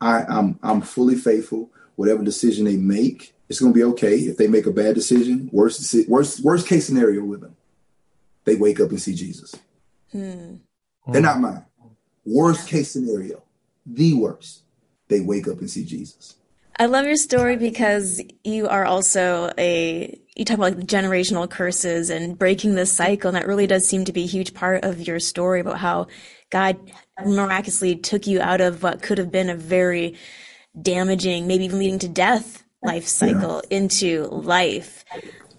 I, 0.00 0.22
I'm, 0.24 0.58
I'm 0.62 0.80
fully 0.80 1.16
faithful. 1.16 1.70
Whatever 1.96 2.22
decision 2.22 2.64
they 2.64 2.76
make, 2.76 3.34
it's 3.48 3.60
going 3.60 3.72
to 3.72 3.76
be 3.76 3.84
okay. 3.84 4.16
If 4.16 4.36
they 4.36 4.48
make 4.48 4.66
a 4.66 4.70
bad 4.70 4.94
decision, 4.94 5.48
worst, 5.52 5.94
worst, 6.08 6.40
worst 6.44 6.68
case 6.68 6.86
scenario 6.86 7.24
with 7.24 7.40
them, 7.40 7.56
they 8.44 8.56
wake 8.56 8.80
up 8.80 8.90
and 8.90 9.00
see 9.00 9.14
Jesus. 9.14 9.54
Hmm. 10.12 10.56
They're 11.08 11.22
not 11.22 11.40
mine. 11.40 11.64
Worst 12.24 12.68
case 12.68 12.90
scenario, 12.90 13.42
the 13.84 14.14
worst, 14.14 14.62
they 15.08 15.20
wake 15.20 15.46
up 15.48 15.60
and 15.60 15.70
see 15.70 15.84
Jesus. 15.84 16.34
I 16.78 16.86
love 16.86 17.06
your 17.06 17.16
story 17.16 17.56
because 17.56 18.20
you 18.44 18.68
are 18.68 18.84
also 18.84 19.50
a 19.56 20.20
you 20.36 20.44
talk 20.44 20.58
about 20.58 20.76
like 20.76 20.86
generational 20.86 21.48
curses 21.48 22.10
and 22.10 22.38
breaking 22.38 22.74
this 22.74 22.92
cycle, 22.92 23.28
and 23.28 23.36
that 23.36 23.46
really 23.46 23.66
does 23.66 23.88
seem 23.88 24.04
to 24.04 24.12
be 24.12 24.24
a 24.24 24.28
huge 24.28 24.52
part 24.54 24.84
of 24.84 25.06
your 25.06 25.18
story 25.18 25.60
about 25.60 25.78
how 25.78 26.08
God 26.50 26.78
miraculously 27.24 27.96
took 27.96 28.26
you 28.26 28.40
out 28.40 28.60
of 28.60 28.82
what 28.82 29.02
could 29.02 29.18
have 29.18 29.32
been 29.32 29.48
a 29.48 29.56
very 29.56 30.16
damaging, 30.80 31.46
maybe 31.46 31.64
even 31.64 31.78
leading 31.78 31.98
to 32.00 32.08
death 32.08 32.62
life 32.82 33.06
cycle 33.06 33.62
yeah. 33.70 33.78
into 33.78 34.24
life. 34.26 35.04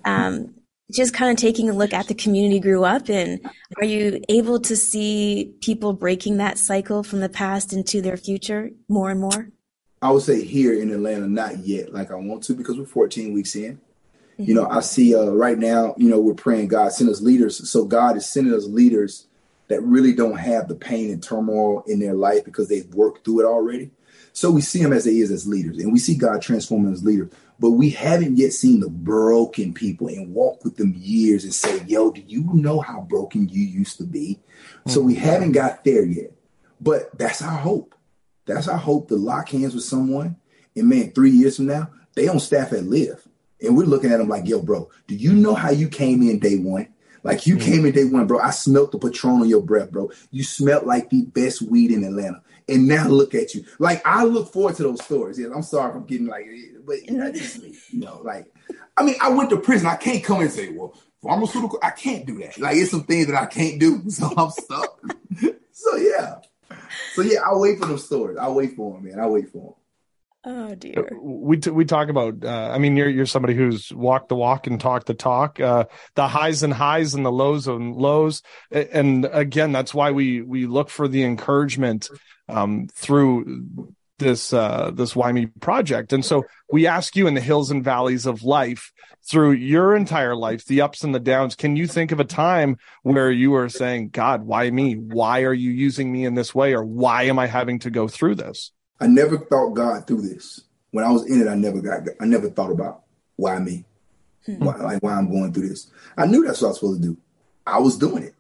Um, 0.06 0.54
just 0.94 1.14
kind 1.14 1.32
of 1.32 1.38
taking 1.38 1.70
a 1.70 1.74
look 1.74 1.92
at 1.92 2.08
the 2.08 2.14
community 2.14 2.56
you 2.56 2.62
grew 2.62 2.86
up 2.86 3.10
in, 3.10 3.42
are 3.78 3.86
you 3.86 4.22
able 4.30 4.60
to 4.62 4.76
see 4.76 5.54
people 5.62 5.92
breaking 5.92 6.38
that 6.38 6.58
cycle 6.58 7.04
from 7.04 7.20
the 7.20 7.28
past 7.28 7.74
into 7.74 8.02
their 8.02 8.16
future 8.16 8.70
more 8.88 9.10
and 9.10 9.20
more? 9.20 9.50
I 10.02 10.12
would 10.12 10.22
say 10.22 10.46
here 10.46 10.80
in 10.80 10.92
Atlanta, 10.92 11.28
not 11.28 11.58
yet 11.60 11.92
like 11.94 12.12
I 12.12 12.16
want 12.16 12.44
to 12.44 12.54
because 12.54 12.78
we're 12.78 12.86
14 12.86 13.34
weeks 13.34 13.56
in. 13.56 13.82
You 14.38 14.54
know, 14.54 14.68
I 14.70 14.82
see 14.82 15.16
uh, 15.16 15.32
right 15.32 15.58
now, 15.58 15.96
you 15.98 16.10
know, 16.10 16.20
we're 16.20 16.36
praying 16.36 16.68
God 16.68 16.92
send 16.92 17.10
us 17.10 17.22
leaders. 17.22 17.70
So 17.70 17.86
God 17.86 18.18
is 18.18 18.30
sending 18.30 18.54
us 18.54 18.66
leaders 18.66 19.28
that 19.68 19.82
really 19.82 20.14
don't 20.14 20.38
have 20.38 20.68
the 20.68 20.76
pain 20.76 21.10
and 21.10 21.22
turmoil 21.22 21.84
in 21.88 22.00
their 22.00 22.14
life 22.14 22.46
because 22.46 22.70
they've 22.70 22.88
worked 22.94 23.26
through 23.26 23.42
it 23.42 23.46
already. 23.46 23.92
So 24.34 24.52
we 24.52 24.62
see 24.62 24.84
them 24.84 24.94
as 24.94 25.06
they 25.06 25.18
is 25.18 25.32
as 25.32 25.48
leaders, 25.48 25.80
and 25.80 25.92
we 25.92 25.98
see 25.98 26.16
God 26.16 26.44
transforming 26.44 26.94
as 26.94 27.04
leaders. 27.04 27.32
But 27.60 27.72
we 27.72 27.90
haven't 27.90 28.38
yet 28.38 28.54
seen 28.54 28.80
the 28.80 28.90
broken 28.90 29.74
people 29.74 30.10
and 30.10 30.32
walk 30.32 30.64
with 30.64 30.78
them 30.78 30.94
years 30.96 31.44
and 31.44 31.54
say, 31.54 31.84
"Yo, 31.88 32.12
do 32.12 32.22
you 32.22 32.44
know 32.54 32.80
how 32.80 33.02
broken 33.02 33.50
you 33.50 33.64
used 33.64 33.98
to 33.98 34.04
be?" 34.04 34.40
Mm-hmm. 34.40 34.92
So 34.92 35.02
we 35.02 35.16
mm-hmm. 35.16 35.24
haven't 35.24 35.52
got 35.54 35.84
there 35.84 36.06
yet. 36.06 36.34
But 36.80 37.18
that's 37.18 37.42
our 37.42 37.58
hope. 37.58 37.96
That's 38.46 38.68
our 38.68 38.78
hope 38.78 39.08
to 39.08 39.16
lock 39.16 39.50
hands 39.50 39.74
with 39.74 39.84
someone. 39.84 40.36
And 40.76 40.88
man, 40.88 41.12
three 41.14 41.32
years 41.32 41.56
from 41.56 41.66
now, 41.66 41.90
they 42.14 42.28
on 42.28 42.40
staff 42.40 42.74
at 42.74 42.84
Live. 42.84 43.27
And 43.62 43.76
we're 43.76 43.86
looking 43.86 44.12
at 44.12 44.18
them 44.18 44.30
like, 44.30 44.48
yo, 44.48 44.62
bro, 44.62 44.90
do 45.08 45.16
you 45.16 45.34
know 45.34 45.56
how 45.56 45.72
you 45.72 45.88
came 45.88 46.22
in 46.22 46.40
day 46.40 46.58
one? 46.58 46.88
Like 47.24 47.46
you 47.46 47.58
mm-hmm. 47.58 47.72
came 47.72 47.86
in 47.86 47.94
day 47.94 48.06
one, 48.06 48.28
bro. 48.28 48.40
I 48.40 48.52
smelt 48.52 48.92
the 48.92 49.00
Patron 49.00 49.42
on 49.42 49.50
your 49.50 49.62
breath, 49.62 49.92
bro. 49.92 50.12
You 50.32 50.44
smelt 50.44 50.86
like 50.86 51.10
the 51.10 51.24
best 51.24 51.62
weed 51.62 51.92
in 51.92 52.04
Atlanta. 52.04 52.42
And 52.70 52.88
now 52.88 53.08
look 53.08 53.34
at 53.34 53.56
you. 53.56 53.66
Like 53.80 54.02
I 54.06 54.24
look 54.24 54.52
forward 54.52 54.76
to 54.76 54.84
those 54.84 55.04
stories. 55.04 55.40
Yeah, 55.40 55.48
I'm 55.56 55.64
sorry 55.64 55.90
if 55.90 55.96
I'm 55.96 56.06
getting 56.06 56.28
like, 56.28 56.46
but 56.86 57.04
you 57.06 57.18
know, 57.18 57.32
just, 57.32 57.62
you 57.92 58.00
know, 58.00 58.22
like, 58.24 58.54
I 58.96 59.04
mean, 59.04 59.16
I 59.22 59.30
went 59.30 59.50
to 59.52 59.58
prison. 59.58 59.88
I 59.88 59.96
can't 59.96 60.24
come 60.24 60.42
and 60.42 60.52
say, 60.52 60.70
well, 60.70 60.94
pharmaceutical. 61.22 61.80
I 61.82 61.92
can't 61.92 62.26
do 62.26 62.40
that. 62.40 62.58
Like 62.58 62.78
it's 62.78 62.92
some 62.92 63.04
things 63.04 63.28
that 63.28 63.42
I 63.42 63.46
can't 63.46 63.80
do, 63.80 64.04
so 64.10 64.32
I'm 64.38 64.52
stuck. 64.52 65.00
so 65.72 65.96
yeah, 65.98 66.36
so 67.14 67.22
yeah, 67.22 67.40
I'll 67.46 67.60
wait 67.60 67.80
for 67.80 67.86
those 67.86 68.06
stories. 68.06 68.38
I'll 68.38 68.56
wait 68.56 68.76
for 68.76 68.94
them, 68.94 69.06
man. 69.06 69.20
I'll 69.20 69.32
wait 69.32 69.50
for 69.50 69.58
them. 69.58 69.74
Oh 70.50 70.76
dear. 70.76 71.10
We 71.22 71.58
t- 71.58 71.72
we 71.72 71.84
talk 71.84 72.08
about. 72.08 72.36
Uh, 72.42 72.72
I 72.74 72.78
mean, 72.78 72.96
you're 72.96 73.10
you're 73.10 73.26
somebody 73.26 73.54
who's 73.54 73.92
walked 73.92 74.30
the 74.30 74.36
walk 74.36 74.66
and 74.66 74.80
talked 74.80 75.08
the 75.08 75.14
talk. 75.14 75.60
Uh, 75.60 75.86
the 76.16 76.30
highs 76.30 76.64
and 76.64 76.74
highs 76.74 77.14
and 77.14 77.26
the 77.26 77.32
lows 77.32 77.68
and 77.68 77.94
lows. 77.98 78.44
And 78.72 79.26
again, 79.26 79.74
that's 79.74 79.94
why 79.94 80.12
we 80.12 80.42
we 80.42 80.66
look 80.66 80.90
for 80.90 81.10
the 81.10 81.26
encouragement 81.26 82.10
um, 82.48 82.88
through 82.94 83.90
this 84.20 84.54
uh, 84.54 84.92
this 84.94 85.18
Why 85.18 85.34
Me 85.34 85.48
project. 85.48 86.14
And 86.14 86.24
so 86.24 86.46
we 86.72 86.88
ask 86.88 87.18
you 87.18 87.28
in 87.28 87.34
the 87.34 87.42
hills 87.42 87.70
and 87.70 87.84
valleys 87.84 88.26
of 88.26 88.44
life 88.44 88.94
through 89.30 89.52
your 89.52 89.98
entire 89.98 90.34
life, 90.34 90.64
the 90.64 90.80
ups 90.80 91.04
and 91.04 91.14
the 91.14 91.20
downs. 91.20 91.58
Can 91.58 91.76
you 91.76 91.88
think 91.88 92.14
of 92.14 92.22
a 92.22 92.26
time 92.26 92.78
where 93.04 93.30
you 93.30 93.52
were 93.52 93.68
saying, 93.68 94.12
God, 94.12 94.44
why 94.44 94.72
me? 94.72 94.94
Why 94.94 95.42
are 95.42 95.54
you 95.54 95.72
using 95.72 96.10
me 96.10 96.24
in 96.24 96.36
this 96.36 96.56
way? 96.56 96.74
Or 96.74 96.86
why 96.86 97.24
am 97.24 97.38
I 97.38 97.48
having 97.48 97.80
to 97.80 97.90
go 97.90 98.08
through 98.08 98.36
this? 98.36 98.72
I 99.00 99.08
never 99.08 99.38
thought 99.38 99.74
God 99.74 100.08
through 100.08 100.22
this. 100.22 100.62
When 100.92 101.06
I 101.06 101.12
was 101.12 101.30
in 101.30 101.42
it, 101.42 101.48
I 101.48 101.56
never 101.56 101.82
got 101.82 102.02
I 102.20 102.26
never 102.26 102.50
thought 102.50 102.72
about 102.72 103.04
why 103.36 103.60
me? 103.60 103.86
Hmm. 104.46 104.64
Why 104.64 104.76
like 104.78 105.04
why 105.04 105.14
I'm 105.14 105.30
going 105.30 105.54
through 105.54 105.70
this. 105.70 105.92
I 106.18 106.26
knew 106.26 106.46
that's 106.46 106.62
what 106.62 106.68
I 106.68 106.70
was 106.70 106.80
supposed 106.80 107.02
to 107.02 107.08
do. 107.10 107.18
I 107.66 107.80
was 107.80 107.98
doing 107.98 108.24
it. 108.24 108.34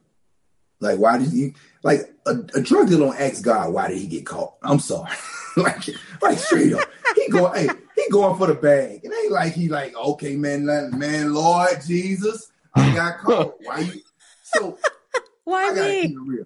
Like, 0.80 1.00
why 1.00 1.17
did 1.17 1.34
you 1.34 1.54
like 1.84 2.02
a, 2.26 2.32
a 2.54 2.62
drug 2.62 2.88
dealer 2.88 3.08
don't 3.08 3.20
ask 3.20 3.43
God 3.43 3.74
why 3.74 3.88
did 3.88 3.98
he 3.98 4.08
get 4.08 4.26
caught? 4.26 4.56
I'm 4.62 4.80
sorry. 4.80 5.12
like, 5.58 5.84
like 6.22 6.38
straight 6.38 6.74
up. 6.74 6.88
He 7.15 7.30
going, 7.32 7.54
hey, 7.56 7.70
he 7.96 8.10
going 8.12 8.38
for 8.38 8.48
the 8.48 8.54
bag. 8.54 9.02
It 9.04 9.12
ain't 9.12 9.32
like 9.32 9.54
he 9.54 9.70
like, 9.70 9.96
okay, 9.96 10.36
man, 10.36 10.65
man, 10.65 11.34
Lord 11.34 11.82
Jesus, 11.86 12.52
I 12.76 12.93
got 12.93 13.20
caught. 13.20 13.56
Why 13.63 13.80
you? 13.80 14.02
So 14.43 14.78
why 15.43 15.72
me? 15.72 16.15
Real. 16.15 16.46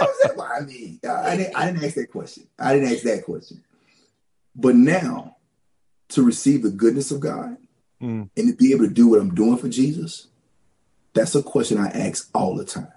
Yeah, 0.00 0.30
why 0.34 0.60
me? 0.60 1.00
I 1.08 1.36
didn't, 1.36 1.56
I 1.56 1.66
didn't 1.66 1.84
ask 1.84 1.94
that 1.94 2.10
question. 2.10 2.46
I 2.58 2.74
didn't 2.74 2.92
ask 2.92 3.02
that 3.02 3.24
question. 3.24 3.62
But 4.56 4.74
now, 4.76 5.36
to 6.10 6.22
receive 6.22 6.62
the 6.62 6.70
goodness 6.70 7.10
of 7.10 7.20
God 7.20 7.56
mm. 8.00 8.28
and 8.36 8.48
to 8.48 8.54
be 8.54 8.72
able 8.72 8.86
to 8.86 8.92
do 8.92 9.08
what 9.08 9.20
I'm 9.20 9.34
doing 9.34 9.56
for 9.56 9.68
Jesus, 9.68 10.28
that's 11.12 11.34
a 11.34 11.42
question 11.42 11.78
I 11.78 11.88
ask 11.88 12.28
all 12.34 12.54
the 12.54 12.64
time. 12.64 12.92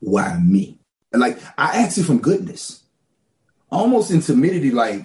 Why 0.00 0.38
me? 0.38 0.78
And 1.12 1.20
like 1.20 1.38
I 1.56 1.82
ask 1.82 1.98
it 1.98 2.04
from 2.04 2.18
goodness 2.20 2.84
almost 3.70 4.10
in 4.10 4.20
timidity, 4.20 4.70
like, 4.70 5.04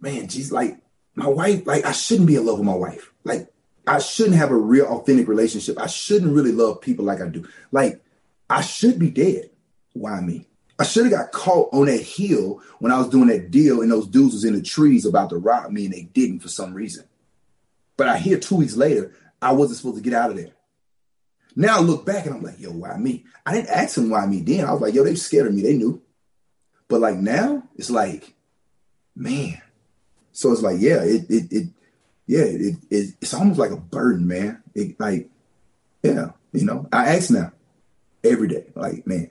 man, 0.00 0.28
Jesus, 0.28 0.52
like, 0.52 0.78
my 1.14 1.26
wife, 1.26 1.66
like, 1.66 1.84
I 1.84 1.92
shouldn't 1.92 2.28
be 2.28 2.36
in 2.36 2.46
love 2.46 2.58
with 2.58 2.66
my 2.66 2.74
wife. 2.74 3.12
Like, 3.24 3.48
I 3.86 3.98
shouldn't 3.98 4.36
have 4.36 4.50
a 4.50 4.56
real 4.56 4.86
authentic 4.86 5.28
relationship. 5.28 5.80
I 5.80 5.86
shouldn't 5.86 6.34
really 6.34 6.52
love 6.52 6.80
people 6.80 7.04
like 7.04 7.20
I 7.20 7.28
do. 7.28 7.48
Like, 7.72 8.00
I 8.48 8.60
should 8.60 8.98
be 8.98 9.10
dead. 9.10 9.50
Why 9.98 10.20
me? 10.20 10.46
I 10.78 10.84
should 10.84 11.04
have 11.04 11.12
got 11.12 11.32
caught 11.32 11.70
on 11.72 11.86
that 11.86 12.02
hill 12.02 12.62
when 12.78 12.92
I 12.92 12.98
was 12.98 13.08
doing 13.08 13.28
that 13.28 13.50
deal 13.50 13.82
and 13.82 13.90
those 13.90 14.06
dudes 14.06 14.34
was 14.34 14.44
in 14.44 14.54
the 14.54 14.62
trees 14.62 15.04
about 15.04 15.30
to 15.30 15.36
rob 15.36 15.72
me 15.72 15.86
and 15.86 15.94
they 15.94 16.02
didn't 16.02 16.40
for 16.40 16.48
some 16.48 16.72
reason. 16.72 17.04
But 17.96 18.08
I 18.08 18.18
hear 18.18 18.38
two 18.38 18.54
weeks 18.56 18.76
later, 18.76 19.12
I 19.42 19.52
wasn't 19.52 19.78
supposed 19.78 19.96
to 19.96 20.08
get 20.08 20.14
out 20.14 20.30
of 20.30 20.36
there. 20.36 20.52
Now 21.56 21.78
I 21.78 21.80
look 21.80 22.06
back 22.06 22.26
and 22.26 22.36
I'm 22.36 22.42
like, 22.42 22.60
yo, 22.60 22.70
why 22.70 22.96
me? 22.96 23.24
I 23.44 23.52
didn't 23.52 23.70
ask 23.70 23.96
them 23.96 24.10
why 24.10 24.24
me 24.26 24.40
then. 24.40 24.64
I 24.64 24.72
was 24.72 24.80
like, 24.80 24.94
yo, 24.94 25.02
they 25.02 25.16
scared 25.16 25.48
of 25.48 25.54
me. 25.54 25.62
They 25.62 25.76
knew. 25.76 26.00
But 26.86 27.00
like 27.00 27.16
now, 27.16 27.64
it's 27.74 27.90
like, 27.90 28.34
man. 29.16 29.60
So 30.30 30.52
it's 30.52 30.62
like, 30.62 30.76
yeah, 30.78 31.02
it 31.02 31.28
it, 31.28 31.52
it 31.52 31.68
yeah, 32.28 32.44
it, 32.44 32.76
it 32.90 33.14
it's 33.20 33.34
almost 33.34 33.58
like 33.58 33.72
a 33.72 33.76
burden, 33.76 34.28
man. 34.28 34.62
It 34.74 35.00
like, 35.00 35.28
yeah, 36.04 36.30
you 36.52 36.64
know, 36.64 36.88
I 36.92 37.16
ask 37.16 37.30
now 37.30 37.52
every 38.22 38.46
day, 38.46 38.66
like, 38.76 39.06
man, 39.06 39.30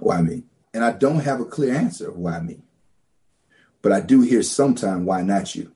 why 0.00 0.20
me? 0.22 0.44
And 0.74 0.84
I 0.84 0.92
don't 0.92 1.20
have 1.20 1.40
a 1.40 1.44
clear 1.44 1.74
answer 1.74 2.08
of 2.08 2.16
why 2.16 2.40
me. 2.40 2.62
But 3.82 3.92
I 3.92 4.00
do 4.00 4.20
hear 4.20 4.42
sometime 4.42 5.04
why 5.04 5.22
not 5.22 5.54
you. 5.54 5.72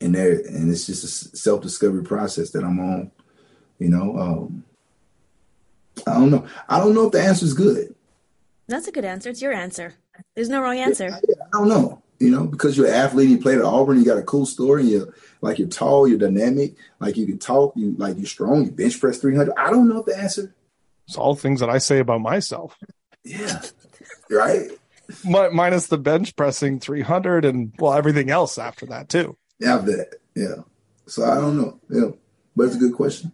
And 0.00 0.14
there, 0.14 0.32
and 0.32 0.70
it's 0.70 0.86
just 0.86 1.04
a 1.04 1.36
self-discovery 1.36 2.04
process 2.04 2.50
that 2.50 2.64
I'm 2.64 2.80
on. 2.80 3.10
You 3.78 3.90
know, 3.90 4.18
um, 4.18 4.64
I 6.06 6.14
don't 6.14 6.30
know. 6.30 6.46
I 6.68 6.78
don't 6.78 6.94
know 6.94 7.06
if 7.06 7.12
the 7.12 7.22
answer 7.22 7.44
is 7.44 7.54
good. 7.54 7.94
That's 8.68 8.86
a 8.86 8.92
good 8.92 9.04
answer. 9.04 9.30
It's 9.30 9.42
your 9.42 9.52
answer. 9.52 9.94
There's 10.34 10.48
no 10.48 10.62
wrong 10.62 10.78
answer. 10.78 11.08
Yeah, 11.28 11.44
I 11.52 11.58
don't 11.58 11.68
know. 11.68 12.02
You 12.18 12.30
know, 12.30 12.46
because 12.46 12.76
you're 12.76 12.86
an 12.86 12.94
athlete, 12.94 13.30
you 13.30 13.38
played 13.38 13.58
at 13.58 13.64
Auburn, 13.64 13.98
you 13.98 14.04
got 14.04 14.18
a 14.18 14.22
cool 14.22 14.44
story, 14.44 14.82
and 14.82 14.90
you're 14.90 15.14
like 15.40 15.58
you're 15.58 15.68
tall, 15.68 16.06
you're 16.06 16.18
dynamic, 16.18 16.74
like 17.00 17.16
you 17.16 17.26
can 17.26 17.38
talk, 17.38 17.72
you 17.76 17.94
like 17.96 18.16
you're 18.18 18.26
strong, 18.26 18.64
you 18.64 18.70
bench 18.70 19.00
press 19.00 19.18
300. 19.18 19.54
I 19.56 19.70
don't 19.70 19.88
know 19.88 20.00
if 20.00 20.06
the 20.06 20.18
answer. 20.18 20.54
It's 21.10 21.18
all 21.18 21.34
things 21.34 21.60
that 21.60 21.68
I 21.68 21.78
say 21.78 21.98
about 21.98 22.20
myself. 22.20 22.78
Yeah. 23.24 23.60
right. 24.30 24.70
minus 25.24 25.88
the 25.88 25.98
bench 25.98 26.36
pressing 26.36 26.80
300 26.80 27.44
and 27.44 27.72
well 27.78 27.94
everything 27.94 28.30
else 28.30 28.58
after 28.58 28.86
that 28.86 29.08
too. 29.08 29.36
After 29.62 29.96
that, 29.96 30.14
yeah. 30.34 30.62
So 31.06 31.24
I 31.24 31.34
don't 31.34 31.60
know. 31.60 31.80
Yeah, 31.90 32.16
but 32.56 32.66
it's 32.66 32.76
a 32.76 32.78
good 32.78 32.94
question 32.94 33.32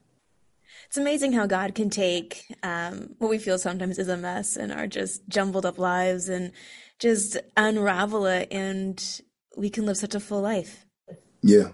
it's 0.87 0.97
amazing 0.97 1.33
how 1.33 1.47
God 1.47 1.75
can 1.75 1.91
take 1.91 2.47
um, 2.63 3.15
what 3.19 3.29
we 3.29 3.39
feel 3.39 3.59
sometimes 3.59 3.99
is 3.99 4.09
a 4.09 4.17
mess 4.17 4.57
and 4.57 4.73
our 4.73 4.87
just 4.87 5.29
jumbled 5.29 5.67
up 5.67 5.79
lives 5.79 6.29
and 6.29 6.53
just 6.99 7.37
unravel 7.57 8.25
it, 8.27 8.49
and 8.51 9.21
we 9.57 9.69
can 9.69 9.85
live 9.85 9.99
such 9.99 10.15
a 10.15 10.21
full 10.21 10.41
life. 10.41 10.87
Yeah, 11.43 11.73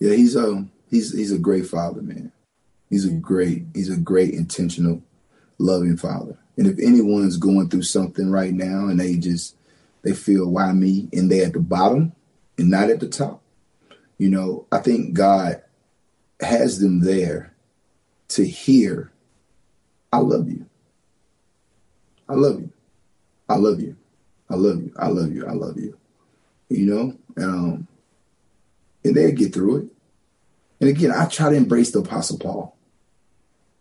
yeah. 0.00 0.14
He's 0.14 0.36
um 0.36 0.72
he's 0.88 1.12
he's 1.12 1.30
a 1.30 1.38
great 1.38 1.66
father, 1.66 2.02
man. 2.02 2.32
He's 2.92 3.06
a 3.06 3.08
mm-hmm. 3.08 3.20
great 3.20 3.64
he's 3.74 3.88
a 3.88 3.96
great 3.96 4.34
intentional, 4.34 5.02
loving 5.56 5.96
father. 5.96 6.38
And 6.58 6.66
if 6.66 6.78
anyone's 6.78 7.38
going 7.38 7.70
through 7.70 7.84
something 7.84 8.30
right 8.30 8.52
now 8.52 8.88
and 8.88 9.00
they 9.00 9.16
just 9.16 9.56
they 10.02 10.12
feel 10.12 10.46
why 10.46 10.70
me 10.72 11.08
and 11.10 11.30
they 11.30 11.42
at 11.42 11.54
the 11.54 11.60
bottom 11.60 12.12
and 12.58 12.70
not 12.70 12.90
at 12.90 13.00
the 13.00 13.08
top, 13.08 13.42
you 14.18 14.28
know, 14.28 14.66
I 14.70 14.80
think 14.80 15.14
God 15.14 15.62
has 16.40 16.80
them 16.80 17.00
there 17.00 17.54
to 18.28 18.46
hear, 18.46 19.10
I 20.12 20.18
love 20.18 20.50
you. 20.50 20.66
I 22.28 22.34
love 22.34 22.60
you. 22.60 22.72
I 23.48 23.56
love 23.56 23.80
you. 23.80 23.96
I 24.50 24.54
love 24.54 24.82
you. 24.82 24.92
I 24.98 25.08
love 25.08 25.32
you. 25.32 25.46
I 25.46 25.52
love 25.52 25.78
you. 25.78 25.96
You 26.68 26.86
know? 26.86 27.42
Um, 27.42 27.88
and 29.02 29.14
they 29.14 29.32
get 29.32 29.54
through 29.54 29.76
it. 29.78 29.86
And 30.82 30.90
again, 30.90 31.10
I 31.10 31.24
try 31.24 31.48
to 31.48 31.56
embrace 31.56 31.90
the 31.90 32.00
Apostle 32.00 32.38
Paul. 32.38 32.76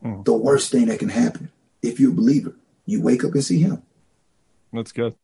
Mm. 0.03 0.25
The 0.25 0.33
worst 0.33 0.71
thing 0.71 0.87
that 0.87 0.99
can 0.99 1.09
happen 1.09 1.51
if 1.81 1.99
you're 1.99 2.11
a 2.11 2.15
believer, 2.15 2.55
you 2.85 3.01
wake 3.01 3.23
up 3.23 3.33
and 3.33 3.43
see 3.43 3.59
him. 3.59 3.83
That's 4.73 4.91
good. 4.91 5.15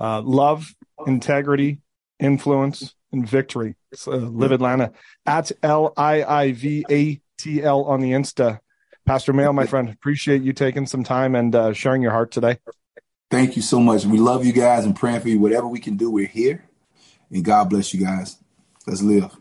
Uh, 0.00 0.22
love, 0.22 0.74
integrity, 1.06 1.80
influence, 2.18 2.94
and 3.12 3.28
victory. 3.28 3.76
Uh, 4.06 4.16
Live 4.16 4.52
Atlanta 4.52 4.92
at 5.26 5.50
L 5.62 5.92
I 5.96 6.22
I 6.22 6.52
V 6.52 6.84
A 6.90 7.20
TL 7.38 7.86
on 7.86 8.00
the 8.00 8.12
Insta. 8.12 8.60
Pastor 9.06 9.32
Mayo, 9.32 9.52
my 9.52 9.66
friend, 9.66 9.88
appreciate 9.88 10.42
you 10.42 10.52
taking 10.52 10.86
some 10.86 11.02
time 11.02 11.34
and 11.34 11.54
uh, 11.54 11.72
sharing 11.72 12.02
your 12.02 12.12
heart 12.12 12.30
today. 12.30 12.58
Thank 13.30 13.56
you 13.56 13.62
so 13.62 13.80
much. 13.80 14.04
We 14.04 14.18
love 14.18 14.44
you 14.44 14.52
guys 14.52 14.84
and 14.84 14.94
praying 14.94 15.20
for 15.20 15.28
you. 15.28 15.40
Whatever 15.40 15.66
we 15.66 15.80
can 15.80 15.96
do, 15.96 16.10
we're 16.10 16.26
here. 16.26 16.64
And 17.30 17.44
God 17.44 17.70
bless 17.70 17.94
you 17.94 18.04
guys. 18.04 18.36
Let's 18.86 19.02
live. 19.02 19.34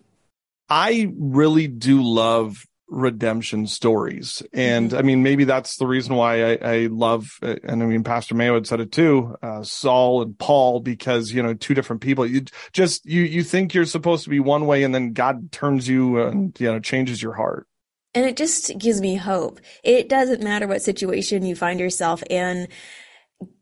I 0.70 1.12
really 1.18 1.68
do 1.68 2.02
love 2.02 2.66
redemption 2.88 3.67
stories. 3.67 4.41
And 4.54 4.93
I 4.93 5.02
mean, 5.02 5.23
maybe 5.23 5.43
that's 5.43 5.78
the 5.78 5.88
reason 5.88 6.15
why 6.15 6.54
I, 6.54 6.58
I 6.62 6.88
love, 6.88 7.39
and 7.41 7.84
I 7.84 7.86
mean, 7.86 8.04
Pastor 8.04 8.36
Mayo 8.36 8.54
had 8.54 8.67
said 8.67 8.80
it 8.80 8.91
too, 8.91 9.36
uh, 9.41 9.63
Saul 9.63 10.21
and 10.21 10.38
Paul, 10.38 10.80
because, 10.80 11.32
you 11.32 11.43
know, 11.43 11.54
two 11.54 11.73
different 11.73 12.02
people, 12.02 12.26
you 12.26 12.45
just, 12.71 13.06
you, 13.06 13.23
you 13.23 13.43
think 13.43 13.73
you're 13.73 13.86
supposed 13.86 14.23
to 14.23 14.30
be 14.30 14.39
one 14.39 14.67
way 14.67 14.84
and 14.84 14.95
then 14.95 15.13
God 15.13 15.52
turns 15.52 15.88
you 15.88 16.19
and, 16.21 16.58
you 16.60 16.67
know, 16.71 16.80
changes 16.80 17.21
your 17.21 17.34
heart. 17.34 17.67
And 18.13 18.26
it 18.26 18.38
just 18.38 18.78
gives 18.78 19.02
me 19.02 19.15
hope. 19.15 19.60
It 19.84 20.10
doesn't 20.10 20.41
matter 20.41 20.67
what 20.67 20.82
situation 20.82 21.45
you 21.45 21.56
find 21.56 21.80
yourself 21.80 22.23
in. 22.30 22.67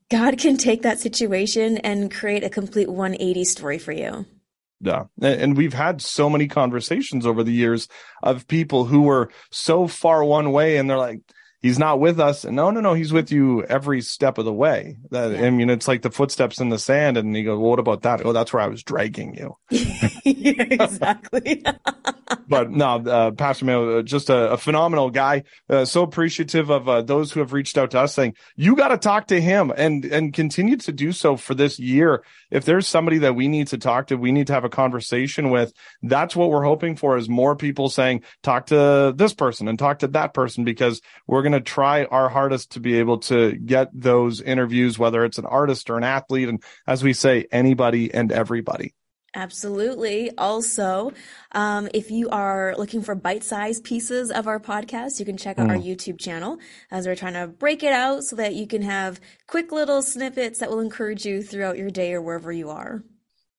God 0.09 0.38
can 0.38 0.55
take 0.55 0.83
that 0.83 0.99
situation 0.99 1.77
and 1.79 2.13
create 2.13 2.43
a 2.43 2.49
complete 2.49 2.88
180 2.88 3.43
story 3.43 3.79
for 3.79 3.91
you. 3.91 4.25
Yeah. 4.81 5.05
And 5.21 5.57
we've 5.57 5.73
had 5.73 6.01
so 6.01 6.29
many 6.29 6.47
conversations 6.47 7.25
over 7.25 7.43
the 7.43 7.51
years 7.51 7.88
of 8.21 8.47
people 8.47 8.85
who 8.85 9.01
were 9.01 9.29
so 9.51 9.88
far 9.88 10.23
one 10.23 10.51
way 10.51 10.77
and 10.77 10.89
they're 10.89 10.97
like, 10.97 11.21
he's 11.61 11.79
not 11.79 11.99
with 11.99 12.19
us. 12.19 12.43
And 12.43 12.55
no, 12.55 12.69
no, 12.69 12.79
no, 12.79 12.93
he's 12.93 13.11
with 13.11 13.31
you 13.31 13.63
every 13.63 14.01
step 14.01 14.38
of 14.38 14.45
the 14.45 14.53
way. 14.53 14.97
That. 15.09 15.35
I 15.35 15.49
mean, 15.49 15.69
it's 15.69 15.88
like 15.88 16.03
the 16.03 16.11
footsteps 16.11 16.59
in 16.59 16.69
the 16.69 16.77
sand. 16.77 17.17
And 17.17 17.35
you 17.35 17.43
go, 17.43 17.57
well, 17.57 17.71
what 17.71 17.79
about 17.79 18.03
that? 18.03 18.23
Oh, 18.25 18.33
that's 18.33 18.53
where 18.53 18.61
I 18.61 18.67
was 18.67 18.83
dragging 18.83 19.35
you. 19.35 19.57
yeah, 20.25 20.53
exactly. 20.71 21.63
but 22.47 22.71
no, 22.71 22.95
uh, 22.95 23.31
Pastor 23.31 23.65
Mayo, 23.65 23.99
uh, 23.99 24.01
just 24.01 24.29
a, 24.29 24.51
a 24.51 24.57
phenomenal 24.57 25.11
guy. 25.11 25.43
Uh, 25.69 25.85
so 25.85 26.01
appreciative 26.01 26.69
of 26.69 26.89
uh, 26.89 27.01
those 27.03 27.31
who 27.31 27.39
have 27.39 27.53
reached 27.53 27.77
out 27.77 27.91
to 27.91 27.99
us 27.99 28.13
saying, 28.13 28.35
you 28.55 28.75
got 28.75 28.88
to 28.89 28.97
talk 28.97 29.27
to 29.27 29.39
him 29.39 29.71
and, 29.75 30.03
and 30.05 30.33
continue 30.33 30.77
to 30.77 30.91
do 30.91 31.11
so 31.11 31.38
for 31.38 31.53
this 31.53 31.79
year. 31.79 32.23
If 32.49 32.65
there's 32.65 32.88
somebody 32.88 33.19
that 33.19 33.35
we 33.35 33.47
need 33.47 33.67
to 33.67 33.77
talk 33.77 34.07
to, 34.07 34.17
we 34.17 34.31
need 34.31 34.47
to 34.47 34.53
have 34.53 34.63
a 34.63 34.69
conversation 34.69 35.51
with. 35.51 35.73
That's 36.01 36.35
what 36.35 36.49
we're 36.49 36.63
hoping 36.63 36.95
for 36.95 37.17
is 37.17 37.29
more 37.29 37.55
people 37.55 37.89
saying, 37.89 38.23
talk 38.41 38.67
to 38.67 39.13
this 39.15 39.33
person 39.33 39.67
and 39.67 39.77
talk 39.77 39.99
to 39.99 40.07
that 40.07 40.33
person 40.33 40.63
because 40.63 41.01
we're 41.27 41.43
going 41.43 41.51
to 41.51 41.61
try 41.61 42.05
our 42.05 42.29
hardest 42.29 42.71
to 42.71 42.79
be 42.79 42.97
able 42.97 43.19
to 43.19 43.53
get 43.53 43.89
those 43.93 44.41
interviews, 44.41 44.97
whether 44.97 45.23
it's 45.23 45.38
an 45.38 45.45
artist 45.45 45.89
or 45.89 45.97
an 45.97 46.03
athlete. 46.03 46.49
And 46.49 46.63
as 46.88 47.03
we 47.03 47.13
say, 47.13 47.45
anybody 47.51 48.11
and 48.11 48.31
everybody. 48.31 48.95
Absolutely. 49.35 50.31
Also, 50.37 51.11
um, 51.51 51.89
if 51.93 52.09
you 52.09 52.29
are 52.29 52.73
looking 52.77 53.01
for 53.01 53.15
bite-sized 53.15 53.83
pieces 53.83 54.31
of 54.31 54.47
our 54.47 54.61
podcast, 54.61 55.19
you 55.19 55.25
can 55.25 55.35
check 55.35 55.59
out 55.59 55.67
mm. 55.67 55.71
our 55.71 55.77
YouTube 55.77 56.17
channel 56.17 56.57
as 56.89 57.05
we're 57.05 57.17
trying 57.17 57.33
to 57.33 57.47
break 57.47 57.83
it 57.83 57.91
out 57.91 58.23
so 58.23 58.37
that 58.37 58.55
you 58.55 58.65
can 58.65 58.81
have 58.81 59.19
quick 59.45 59.73
little 59.73 60.01
snippets 60.01 60.59
that 60.59 60.69
will 60.69 60.79
encourage 60.79 61.25
you 61.25 61.43
throughout 61.43 61.77
your 61.77 61.89
day 61.89 62.13
or 62.13 62.21
wherever 62.21 62.51
you 62.51 62.69
are. 62.69 63.03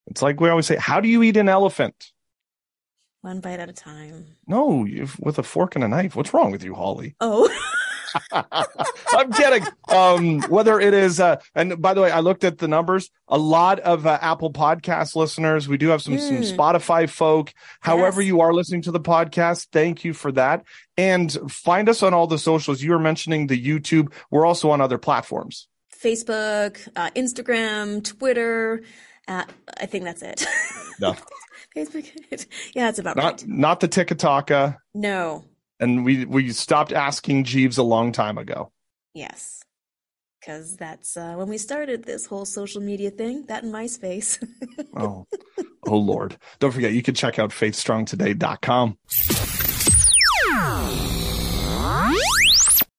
It's 0.06 0.22
like 0.22 0.40
we 0.40 0.48
always 0.48 0.66
say, 0.66 0.76
how 0.76 1.00
do 1.00 1.08
you 1.08 1.22
eat 1.22 1.36
an 1.36 1.48
elephant? 1.48 2.12
One 3.20 3.40
bite 3.40 3.60
at 3.60 3.68
a 3.68 3.74
time. 3.74 4.24
No, 4.46 4.86
with 5.20 5.38
a 5.38 5.42
fork 5.42 5.74
and 5.74 5.84
a 5.84 5.88
knife. 5.88 6.16
What's 6.16 6.32
wrong 6.32 6.52
with 6.52 6.64
you, 6.64 6.74
Holly? 6.74 7.16
Oh. 7.20 7.52
I'm 8.32 9.32
kidding. 9.32 9.66
Um, 9.88 10.40
whether 10.42 10.80
it 10.80 10.94
is, 10.94 11.20
uh, 11.20 11.40
and 11.54 11.80
by 11.80 11.94
the 11.94 12.00
way, 12.00 12.10
I 12.10 12.20
looked 12.20 12.44
at 12.44 12.58
the 12.58 12.68
numbers. 12.68 13.10
A 13.28 13.38
lot 13.38 13.80
of 13.80 14.06
uh, 14.06 14.18
Apple 14.20 14.52
Podcast 14.52 15.16
listeners. 15.16 15.68
We 15.68 15.76
do 15.76 15.88
have 15.88 16.02
some 16.02 16.14
mm. 16.14 16.20
some 16.20 16.36
hmm. 16.36 16.42
Spotify 16.42 17.08
folk. 17.08 17.52
However, 17.80 18.20
yes. 18.22 18.28
you 18.28 18.40
are 18.40 18.52
listening 18.52 18.82
to 18.82 18.92
the 18.92 19.00
podcast, 19.00 19.68
thank 19.72 20.04
you 20.04 20.12
for 20.12 20.32
that. 20.32 20.64
And 20.96 21.32
find 21.50 21.88
us 21.88 22.02
on 22.02 22.14
all 22.14 22.26
the 22.26 22.38
socials. 22.38 22.82
You 22.82 22.92
were 22.92 22.98
mentioning 22.98 23.46
the 23.46 23.62
YouTube. 23.62 24.12
We're 24.30 24.46
also 24.46 24.70
on 24.70 24.80
other 24.80 24.98
platforms. 24.98 25.68
Facebook, 26.02 26.88
uh, 26.96 27.10
Instagram, 27.10 28.04
Twitter. 28.04 28.82
Uh, 29.28 29.44
I 29.80 29.86
think 29.86 30.04
that's 30.04 30.22
it. 30.22 30.46
No. 31.00 31.16
Facebook. 31.76 32.10
Yeah, 32.74 32.86
that's 32.86 32.98
about 32.98 33.16
not, 33.16 33.24
right. 33.24 33.46
Not 33.46 33.80
the 33.80 33.88
TikTok. 33.88 34.50
No 34.94 35.44
and 35.80 36.04
we 36.04 36.24
we 36.24 36.50
stopped 36.50 36.92
asking 36.92 37.44
Jeeves 37.44 37.78
a 37.78 37.82
long 37.82 38.12
time 38.12 38.38
ago. 38.38 38.72
Yes, 39.14 39.62
because 40.40 40.76
that's 40.76 41.16
uh, 41.16 41.34
when 41.34 41.48
we 41.48 41.58
started 41.58 42.04
this 42.04 42.26
whole 42.26 42.44
social 42.44 42.80
media 42.80 43.10
thing. 43.10 43.46
That 43.46 43.64
in 43.64 43.72
MySpace. 43.72 44.44
oh, 44.96 45.26
oh 45.86 45.96
Lord! 45.96 46.36
Don't 46.58 46.72
forget, 46.72 46.92
you 46.92 47.02
can 47.02 47.14
check 47.14 47.38
out 47.38 47.50
faithstrongtoday.com. 47.50 48.98